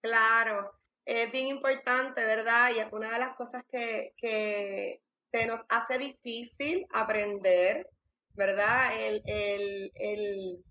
[0.00, 0.72] Claro,
[1.04, 2.70] es bien importante, ¿verdad?
[2.74, 5.00] Y es una de las cosas que, que
[5.32, 7.88] se nos hace difícil aprender,
[8.34, 8.98] ¿verdad?
[8.98, 10.64] El, el, el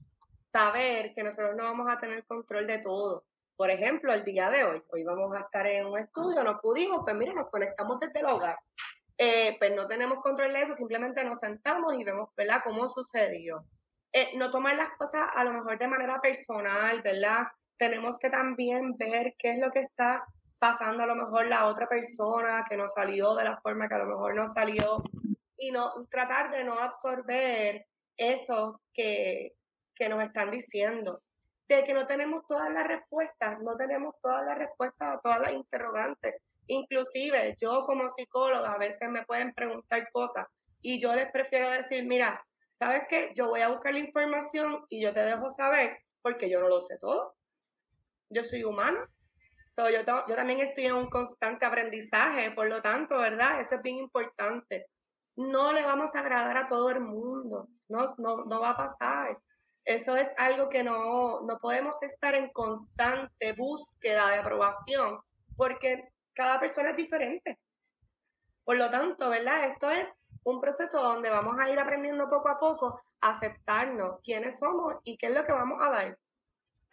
[0.52, 3.26] saber que nosotros no vamos a tener control de todo
[3.56, 7.02] Por ejemplo, el día de hoy, hoy vamos a estar en un estudio, no pudimos,
[7.04, 8.58] pues mira, nos conectamos desde el hogar.
[9.18, 13.64] Eh, pues no tenemos control de eso, simplemente nos sentamos y vemos, ¿verdad?, cómo sucedió.
[14.12, 17.48] Eh, no tomar las cosas a lo mejor de manera personal, ¿verdad?
[17.84, 20.26] Tenemos que también ver qué es lo que está
[20.58, 23.98] pasando a lo mejor la otra persona que no salió de la forma que a
[23.98, 25.04] lo mejor no salió
[25.58, 29.56] y no tratar de no absorber eso que,
[29.96, 31.22] que nos están diciendo
[31.68, 35.52] de que no tenemos todas las respuestas, no tenemos todas las respuestas a todas las
[35.52, 36.36] interrogantes.
[36.68, 40.48] Inclusive yo como psicóloga a veces me pueden preguntar cosas
[40.82, 42.46] y yo les prefiero decir, mira,
[42.80, 43.34] ¿sabes qué?
[43.36, 46.80] Yo voy a buscar la información y yo te dejo saber porque yo no lo
[46.80, 47.36] sé todo.
[48.30, 49.08] Yo soy humana.
[49.78, 53.60] yo, yo también estoy en un constante aprendizaje, por lo tanto, ¿verdad?
[53.60, 54.88] Eso es bien importante.
[55.36, 59.38] No le vamos a agradar a todo el mundo, no, no, no va a pasar.
[59.86, 65.20] Eso es algo que no, no podemos estar en constante búsqueda de aprobación
[65.58, 67.60] porque cada persona es diferente.
[68.64, 69.66] Por lo tanto, ¿verdad?
[69.66, 70.08] Esto es
[70.44, 75.18] un proceso donde vamos a ir aprendiendo poco a poco a aceptarnos quiénes somos y
[75.18, 76.18] qué es lo que vamos a dar,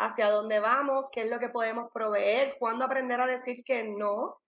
[0.01, 4.39] hacia dónde vamos, qué es lo que podemos proveer, cuándo aprender a decir que no.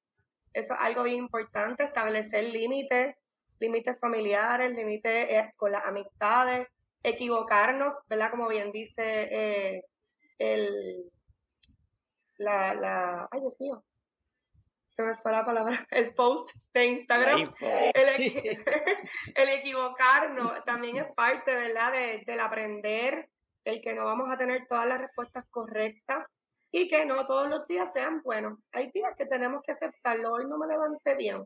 [0.55, 3.15] Eso es algo bien importante, establecer límites,
[3.61, 6.69] límites familiares, límites eh, con las amistades,
[7.03, 8.31] equivocarnos, ¿verdad?
[8.31, 9.85] Como bien dice eh,
[10.39, 11.11] el,
[12.39, 13.85] la, la, ay Dios mío,
[14.97, 17.55] se me fue la palabra, el post de Instagram,
[19.35, 21.93] el, equivocarnos también es parte, ¿verdad?
[21.93, 23.29] De, del aprender,
[23.65, 26.27] el que no vamos a tener todas las respuestas correctas
[26.71, 28.59] y que no todos los días sean buenos.
[28.73, 31.45] Hay días que tenemos que aceptarlo, hoy no me levanté bien,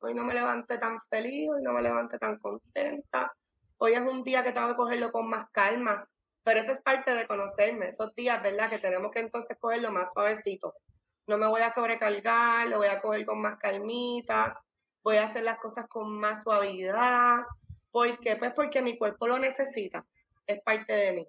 [0.00, 3.32] hoy no me levanté tan feliz, hoy no me levanté tan contenta,
[3.78, 6.08] Hoy es un día que tengo que cogerlo con más calma,
[6.42, 8.70] pero eso es parte de conocerme, esos días, ¿verdad?
[8.70, 10.74] Que tenemos que entonces cogerlo más suavecito.
[11.26, 14.58] No me voy a sobrecargar, lo voy a coger con más calmita,
[15.02, 17.40] voy a hacer las cosas con más suavidad.
[17.90, 18.36] ¿Por qué?
[18.36, 20.06] Pues porque mi cuerpo lo necesita,
[20.46, 21.28] es parte de mí.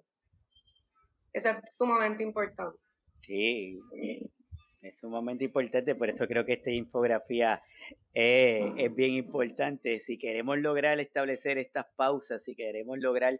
[1.36, 2.78] Eso es sumamente importante.
[3.20, 3.78] Sí,
[4.80, 7.62] es sumamente importante, por eso creo que esta infografía
[8.14, 10.00] es bien importante.
[10.00, 13.38] Si queremos lograr establecer estas pausas, si queremos lograr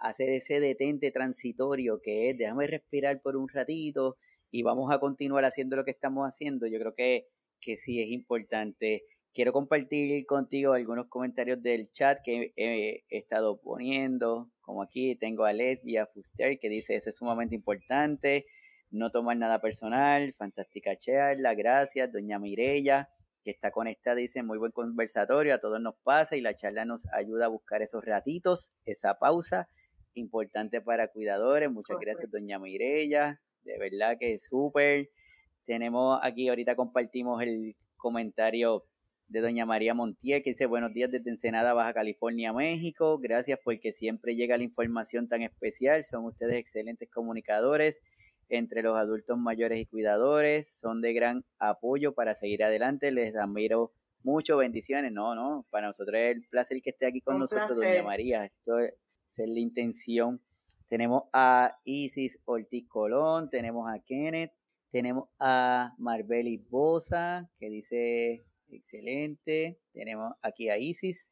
[0.00, 4.16] hacer ese detente transitorio que es déjame respirar por un ratito
[4.50, 7.28] y vamos a continuar haciendo lo que estamos haciendo, yo creo que,
[7.60, 9.04] que sí es importante.
[9.32, 15.54] Quiero compartir contigo algunos comentarios del chat que he estado poniendo, como aquí tengo a
[15.54, 18.44] Lesbia Fuster que dice eso es sumamente importante
[18.90, 23.08] no tomar nada personal, fantástica charla, gracias, doña Mirella,
[23.42, 27.06] que está conectada, dice, muy buen conversatorio, a todos nos pasa y la charla nos
[27.12, 29.68] ayuda a buscar esos ratitos, esa pausa,
[30.12, 35.08] importante para cuidadores, muchas gracias, doña Mirella, de verdad que es súper.
[35.64, 38.84] Tenemos aquí, ahorita compartimos el comentario
[39.28, 43.18] de doña María Montiel, que dice buenos días desde Ensenada, Baja California, México.
[43.18, 46.02] Gracias porque siempre llega la información tan especial.
[46.02, 48.00] Son ustedes excelentes comunicadores
[48.48, 50.70] entre los adultos mayores y cuidadores.
[50.70, 53.12] Son de gran apoyo para seguir adelante.
[53.12, 54.56] Les admiro mucho.
[54.56, 55.12] Bendiciones.
[55.12, 58.46] No, no, para nosotros es el placer que esté aquí con nosotros, doña María.
[58.46, 58.94] Esto es,
[59.36, 60.40] la intención.
[60.88, 64.52] Tenemos a Isis Ortiz Colón, tenemos a Kenneth,
[64.90, 69.78] tenemos a Marbeli Bosa, que dice excelente.
[69.92, 71.28] Tenemos aquí a Isis,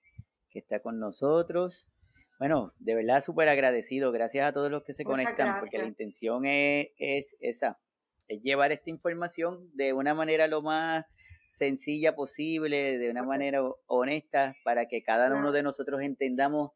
[0.51, 1.91] que está con nosotros.
[2.39, 4.13] Bueno, de verdad súper agradecido.
[4.13, 7.81] Gracias a todos los que se conectan, porque la intención es, esa,
[8.29, 11.05] es llevar esta información de una manera lo más
[11.49, 16.73] sencilla posible, de una manera honesta, para que cada uno de nosotros entendamos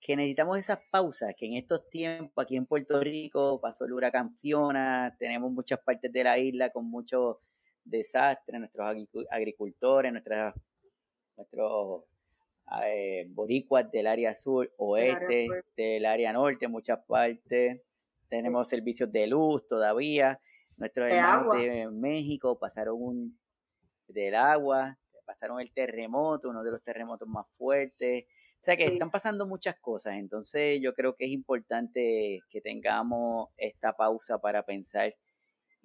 [0.00, 4.36] que necesitamos esas pausas, que en estos tiempos, aquí en Puerto Rico, pasó el huracán
[4.36, 7.38] Fiona, tenemos muchas partes de la isla con muchos
[7.84, 8.86] desastres, nuestros
[9.30, 10.54] agricultores, nuestras,
[11.36, 12.04] nuestros
[12.84, 17.80] eh, boricuas del área sur, oeste, del área norte, en muchas partes.
[18.28, 20.40] Tenemos servicios de luz todavía.
[20.76, 23.38] Nuestros hermanos de México pasaron un,
[24.08, 28.24] del agua, pasaron el terremoto, uno de los terremotos más fuertes.
[28.24, 30.14] O sea que están pasando muchas cosas.
[30.14, 35.14] Entonces yo creo que es importante que tengamos esta pausa para pensar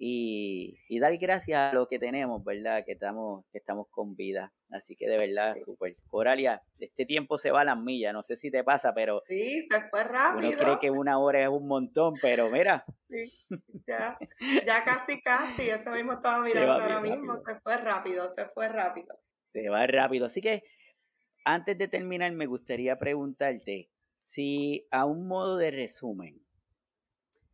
[0.02, 2.86] y, y, dar gracias a lo que tenemos, ¿verdad?
[2.86, 4.50] Que estamos, que estamos con vida.
[4.70, 5.92] Así que de verdad, súper.
[6.08, 9.22] Coralia, este tiempo se va a las millas, no sé si te pasa, pero...
[9.28, 10.48] Sí, se fue rápido.
[10.48, 12.84] Uno cree que una hora es un montón, pero mira.
[13.10, 13.28] Sí,
[13.88, 14.16] ya,
[14.64, 19.18] ya casi, casi, eso mismo estaba mirando ahora mismo, se fue rápido, se fue rápido.
[19.46, 20.62] Se va rápido, así que
[21.44, 23.90] antes de terminar me gustaría preguntarte
[24.22, 26.40] si a un modo de resumen,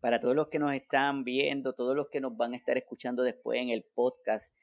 [0.06, 3.24] para todos los que nos están viendo, todos los que nos van a estar escuchando
[3.24, 4.54] después en el podcast,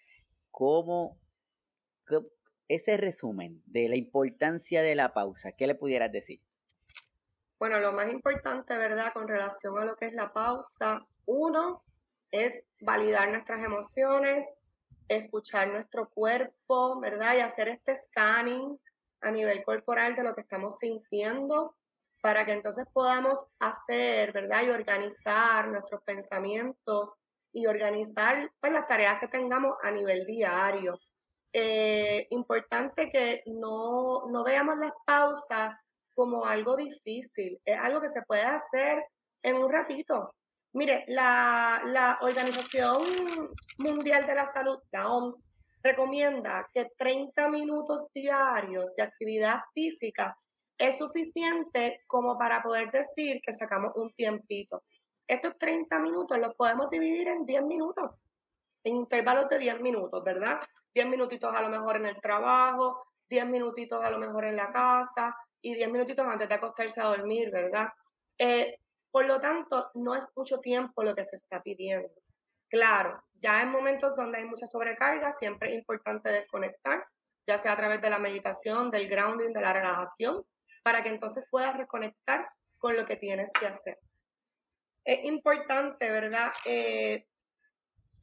[0.52, 1.20] ¿cómo,
[2.70, 6.40] ese resumen de la importancia de la pausa, ¿qué le pudieras decir?
[7.60, 9.12] Bueno, lo más importante, ¿verdad?
[9.12, 11.84] Con relación a lo que es la pausa, uno
[12.32, 14.46] es validar nuestras emociones,
[15.10, 17.36] escuchar nuestro cuerpo, ¿verdad?
[17.36, 18.80] Y hacer este scanning
[19.20, 21.76] a nivel corporal de lo que estamos sintiendo
[22.24, 24.64] para que entonces podamos hacer, ¿verdad?
[24.64, 27.10] Y organizar nuestros pensamientos
[27.52, 30.98] y organizar pues, las tareas que tengamos a nivel diario.
[31.52, 35.76] Eh, importante que no, no veamos las pausas
[36.16, 39.04] como algo difícil, es algo que se puede hacer
[39.42, 40.34] en un ratito.
[40.72, 43.04] Mire, la, la Organización
[43.80, 45.44] Mundial de la Salud, la OMS,
[45.84, 50.38] recomienda que 30 minutos diarios de actividad física
[50.84, 54.84] es suficiente como para poder decir que sacamos un tiempito.
[55.26, 58.12] Estos 30 minutos los podemos dividir en 10 minutos,
[58.84, 60.60] en intervalos de 10 minutos, ¿verdad?
[60.94, 64.74] 10 minutitos a lo mejor en el trabajo, 10 minutitos a lo mejor en la
[64.74, 67.88] casa y 10 minutitos antes de acostarse a dormir, ¿verdad?
[68.38, 68.78] Eh,
[69.10, 72.10] por lo tanto, no es mucho tiempo lo que se está pidiendo.
[72.68, 77.06] Claro, ya en momentos donde hay mucha sobrecarga, siempre es importante desconectar,
[77.48, 80.44] ya sea a través de la meditación, del grounding, de la relajación,
[80.84, 83.98] para que entonces puedas reconectar con lo que tienes que hacer.
[85.06, 86.52] Es importante, ¿verdad?
[86.66, 87.26] Eh,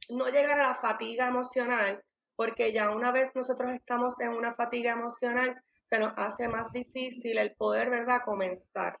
[0.09, 2.03] no llegar a la fatiga emocional
[2.35, 7.37] porque ya una vez nosotros estamos en una fatiga emocional, se nos hace más difícil
[7.37, 8.97] el poder, ¿verdad?, comenzar.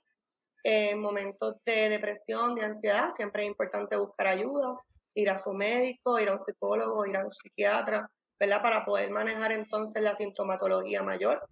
[0.63, 4.77] En momentos de depresión, de ansiedad, siempre es importante buscar ayuda,
[5.15, 8.07] ir a su médico, ir a un psicólogo, ir a un psiquiatra,
[8.39, 11.43] ¿verdad?, para poder manejar entonces la sintomatología mayor.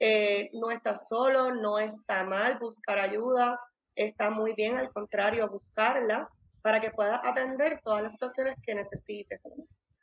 [0.00, 3.58] Eh, no está solo, no está mal buscar ayuda,
[3.94, 6.28] está muy bien, al contrario, buscarla
[6.62, 9.40] para que pueda atender todas las situaciones que necesite.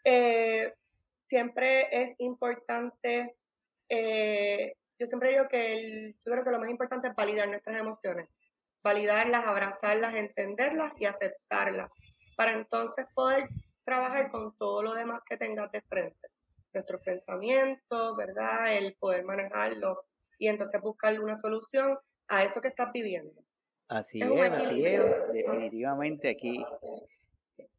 [0.03, 0.73] Eh,
[1.29, 3.35] siempre es importante,
[3.89, 7.79] eh, yo siempre digo que el, yo creo que lo más importante es validar nuestras
[7.79, 8.29] emociones,
[8.83, 11.91] validarlas, abrazarlas, entenderlas y aceptarlas,
[12.35, 13.47] para entonces poder
[13.85, 16.27] trabajar con todo lo demás que tengas de frente,
[16.75, 18.77] nuestros pensamientos, ¿verdad?
[18.77, 20.03] El poder manejarlo
[20.37, 21.97] y entonces buscarle una solución
[22.27, 23.33] a eso que estás viviendo.
[23.87, 25.01] Así es, así es,
[25.31, 26.63] definitivamente aquí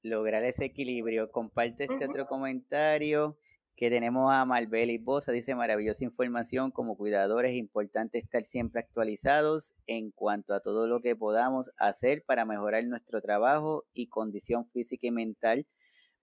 [0.02, 1.30] lograr ese equilibrio.
[1.30, 3.36] Comparte este otro comentario
[3.76, 9.74] que tenemos a Marbeli Bosa, dice maravillosa información, como cuidadores es importante estar siempre actualizados
[9.86, 15.08] en cuanto a todo lo que podamos hacer para mejorar nuestro trabajo y condición física
[15.08, 15.66] y mental.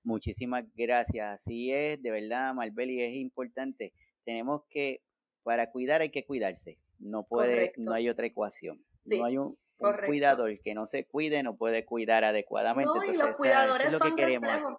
[0.03, 3.93] Muchísimas gracias, así es, de verdad Marbeli es importante.
[4.25, 5.01] Tenemos que,
[5.43, 9.93] para cuidar hay que cuidarse, no puede, no hay otra ecuación, no hay un, un
[10.05, 12.91] cuidador que no se cuide no puede cuidar adecuadamente.
[13.05, 14.77] Entonces, eso es lo que queremos.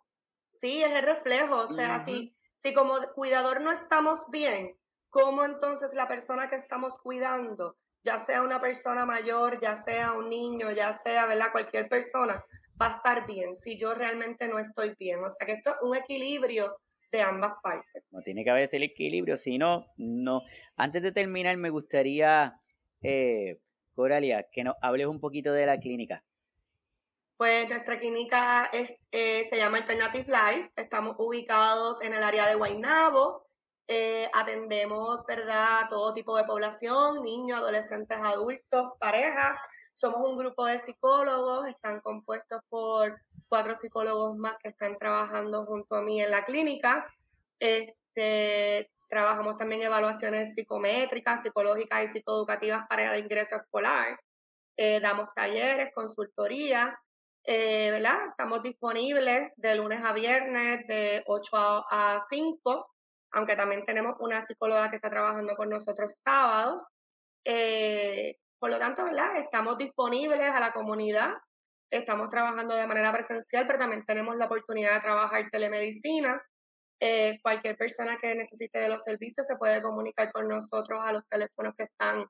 [0.52, 1.56] Sí, es el reflejo.
[1.56, 4.76] O sea, si, si como cuidador no estamos bien,
[5.10, 10.28] ¿cómo entonces la persona que estamos cuidando, ya sea una persona mayor, ya sea un
[10.28, 11.52] niño, ya sea, ¿verdad?
[11.52, 12.44] Cualquier persona,
[12.80, 15.22] va a estar bien si yo realmente no estoy bien.
[15.22, 16.76] O sea que esto es un equilibrio
[17.10, 18.02] de ambas partes.
[18.10, 20.42] No tiene que haber ese equilibrio, si no, no.
[20.76, 22.58] Antes de terminar, me gustaría
[23.02, 23.60] eh,
[23.94, 26.24] Coralia, que nos hables un poquito de la clínica.
[27.36, 30.72] Pues nuestra clínica es, eh, se llama Alternative Life.
[30.76, 33.46] Estamos ubicados en el área de Guaynabo.
[33.86, 39.58] Eh, atendemos, ¿verdad?, todo tipo de población, niños, adolescentes, adultos, parejas.
[39.94, 45.96] Somos un grupo de psicólogos, están compuestos por cuatro psicólogos más que están trabajando junto
[45.96, 47.06] a mí en la clínica.
[47.58, 54.18] Este, Trabajamos también evaluaciones psicométricas, psicológicas y psicoeducativas para el ingreso escolar.
[54.76, 56.98] Eh, damos talleres, consultoría,
[57.44, 58.28] eh, ¿verdad?
[58.30, 62.90] Estamos disponibles de lunes a viernes de 8 a, 5,
[63.32, 66.82] aunque también tenemos una psicóloga que está trabajando con nosotros sábados.
[67.44, 69.36] Eh, por lo tanto, ¿verdad?
[69.36, 71.34] Estamos disponibles a la comunidad.
[71.90, 76.42] Estamos trabajando de manera presencial, pero también tenemos la oportunidad de trabajar telemedicina.
[76.98, 81.28] Eh, cualquier persona que necesite de los servicios se puede comunicar con nosotros a los
[81.28, 82.24] teléfonos que están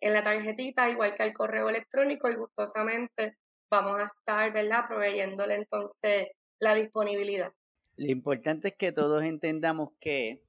[0.00, 3.36] en la tarjetita, igual que al correo electrónico y gustosamente
[3.68, 6.28] vamos a estar, ¿verdad?, proveyéndole entonces
[6.60, 7.52] la disponibilidad.
[7.96, 10.40] Lo importante es que todos entendamos que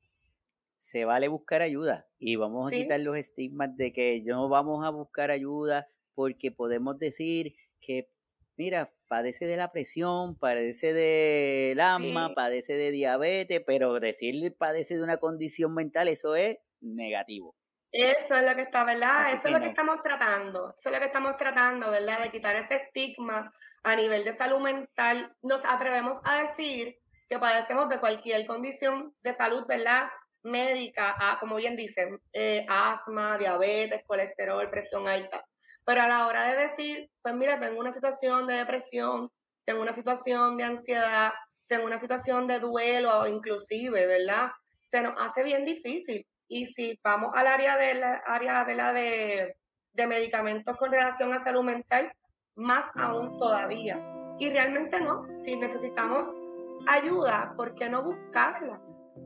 [0.82, 4.90] se vale buscar ayuda y vamos a quitar los estigmas de que no vamos a
[4.90, 8.10] buscar ayuda porque podemos decir que
[8.58, 15.04] mira, padece de la presión, padece del asma, padece de diabetes, pero decirle padece de
[15.04, 17.56] una condición mental, eso es negativo.
[17.92, 19.34] Eso es lo que está, ¿verdad?
[19.34, 20.74] Eso es lo que estamos tratando.
[20.76, 22.24] Eso es lo que estamos tratando, ¿verdad?
[22.24, 23.54] De quitar ese estigma
[23.84, 25.36] a nivel de salud mental.
[25.44, 26.98] Nos atrevemos a decir
[27.30, 30.10] que padecemos de cualquier condición de salud, ¿verdad?
[30.44, 35.46] Médica, como bien dicen, eh, asma, diabetes, colesterol, presión alta.
[35.86, 39.30] Pero a la hora de decir, pues mira, tengo una situación de depresión,
[39.66, 41.32] tengo una situación de ansiedad,
[41.68, 44.52] tengo una situación de duelo, inclusive, ¿verdad?
[44.86, 46.26] Se nos hace bien difícil.
[46.48, 49.56] Y si vamos al área de la, área de, la de,
[49.94, 52.12] de medicamentos con relación a salud mental,
[52.56, 54.00] más aún todavía.
[54.38, 56.28] Y realmente no, si necesitamos
[56.88, 58.82] ayuda, ¿por qué no buscarla?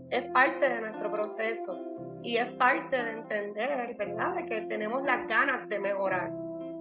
[0.09, 1.79] Es parte de nuestro proceso
[2.21, 6.31] y es parte de entender, ¿verdad?, de que tenemos las ganas de mejorar.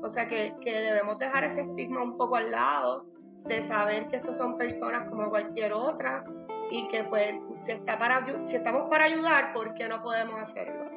[0.03, 3.07] O sea que, que debemos dejar ese estigma un poco al lado,
[3.47, 6.25] de saber que estos son personas como cualquier otra
[6.71, 7.35] y que pues
[7.65, 10.91] si, está para, si estamos para ayudar, ¿por qué no podemos hacerlo?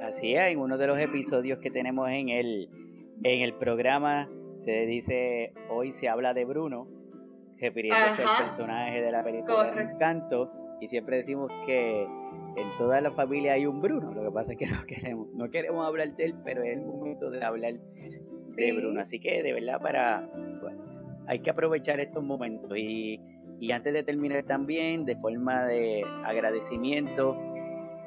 [0.00, 2.70] Así es, en uno de los episodios que tenemos en el,
[3.22, 6.86] en el programa se dice, hoy se habla de Bruno,
[7.58, 12.02] refiriéndose al personaje de la película Encanto, y siempre decimos que
[12.56, 15.50] en toda la familia hay un Bruno, lo que pasa es que no queremos, no
[15.50, 19.52] queremos hablar de él, pero es el momento de hablar de Bruno, así que de
[19.52, 20.28] verdad para,
[20.60, 20.84] bueno,
[21.26, 22.76] hay que aprovechar estos momentos.
[22.76, 23.20] Y,
[23.60, 27.36] y antes de terminar también, de forma de agradecimiento,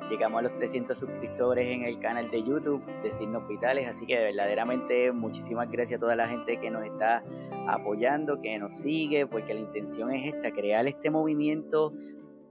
[0.09, 4.17] llegamos a los 300 suscriptores en el canal de YouTube de Signos Vitales, así que
[4.17, 7.23] verdaderamente muchísimas gracias a toda la gente que nos está
[7.67, 11.93] apoyando, que nos sigue, porque la intención es esta, crear este movimiento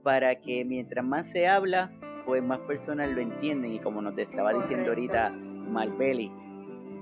[0.03, 1.91] para que mientras más se habla,
[2.25, 6.31] pues más personas lo entienden y como nos estaba diciendo ahorita Malbeli,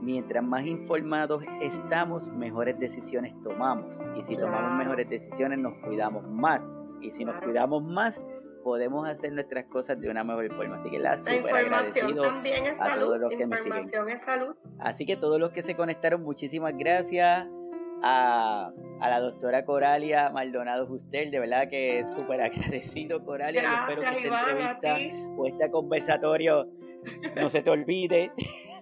[0.02, 4.04] mientras más informados estamos, mejores decisiones tomamos.
[4.16, 6.84] Y si tomamos mejores decisiones, nos cuidamos más.
[7.02, 8.24] Y si nos cuidamos más,
[8.64, 10.78] podemos hacer nuestras cosas de una mejor forma.
[10.78, 12.26] Así que la súper agradecido
[12.80, 13.90] a todos los que nos siguen.
[14.80, 17.48] Así que todos los que se conectaron, muchísimas gracias.
[18.04, 24.02] A, a la doctora Coralia Maldonado Justel, de verdad que súper agradecido Coralia y espero
[24.02, 24.98] que esta entrevista
[25.38, 26.68] o este conversatorio
[27.36, 28.32] no se te olvide.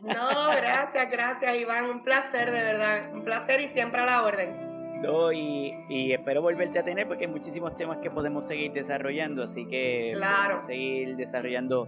[0.01, 4.69] No, gracias, gracias Iván, un placer de verdad, un placer y siempre a la orden.
[5.01, 9.65] No, y, espero volverte a tener porque hay muchísimos temas que podemos seguir desarrollando, así
[9.65, 10.59] que claro.
[10.59, 11.87] seguir desarrollando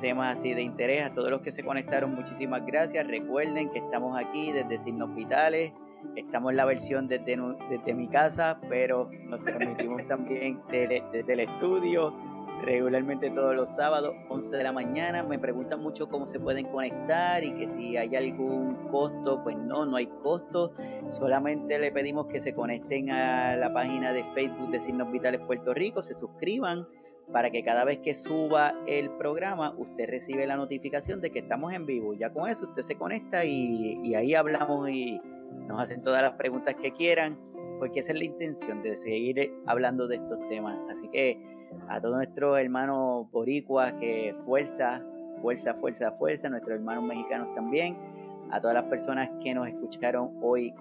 [0.00, 1.04] temas así de interés.
[1.04, 3.04] A todos los que se conectaron, muchísimas gracias.
[3.06, 5.72] Recuerden que estamos aquí desde Signos Vitales,
[6.16, 7.38] estamos en la versión desde,
[7.68, 12.14] desde mi casa, pero nos transmitimos también desde, desde el estudio
[12.62, 15.22] regularmente todos los sábados, 11 de la mañana.
[15.22, 19.84] Me preguntan mucho cómo se pueden conectar y que si hay algún costo, pues no,
[19.84, 20.72] no hay costo.
[21.08, 25.74] Solamente le pedimos que se conecten a la página de Facebook de Signos Vitales Puerto
[25.74, 26.86] Rico, se suscriban
[27.32, 31.72] para que cada vez que suba el programa usted recibe la notificación de que estamos
[31.72, 32.14] en vivo.
[32.14, 35.20] Ya con eso usted se conecta y, y ahí hablamos y
[35.68, 37.38] nos hacen todas las preguntas que quieran,
[37.78, 40.78] porque esa es la intención de seguir hablando de estos temas.
[40.90, 41.40] Así que
[41.88, 45.04] a todos nuestros hermanos boricuas que fuerza,
[45.40, 47.96] fuerza, fuerza, fuerza, nuestros hermanos mexicanos también,
[48.50, 50.74] a todas las personas que nos escucharon hoy,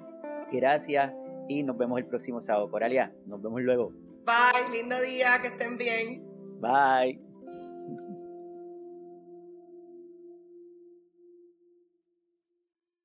[0.51, 1.13] gracias
[1.47, 2.69] y nos vemos el próximo sábado.
[2.69, 3.91] Coralia, nos vemos luego.
[4.25, 6.23] Bye, lindo día, que estén bien.
[6.59, 7.19] Bye.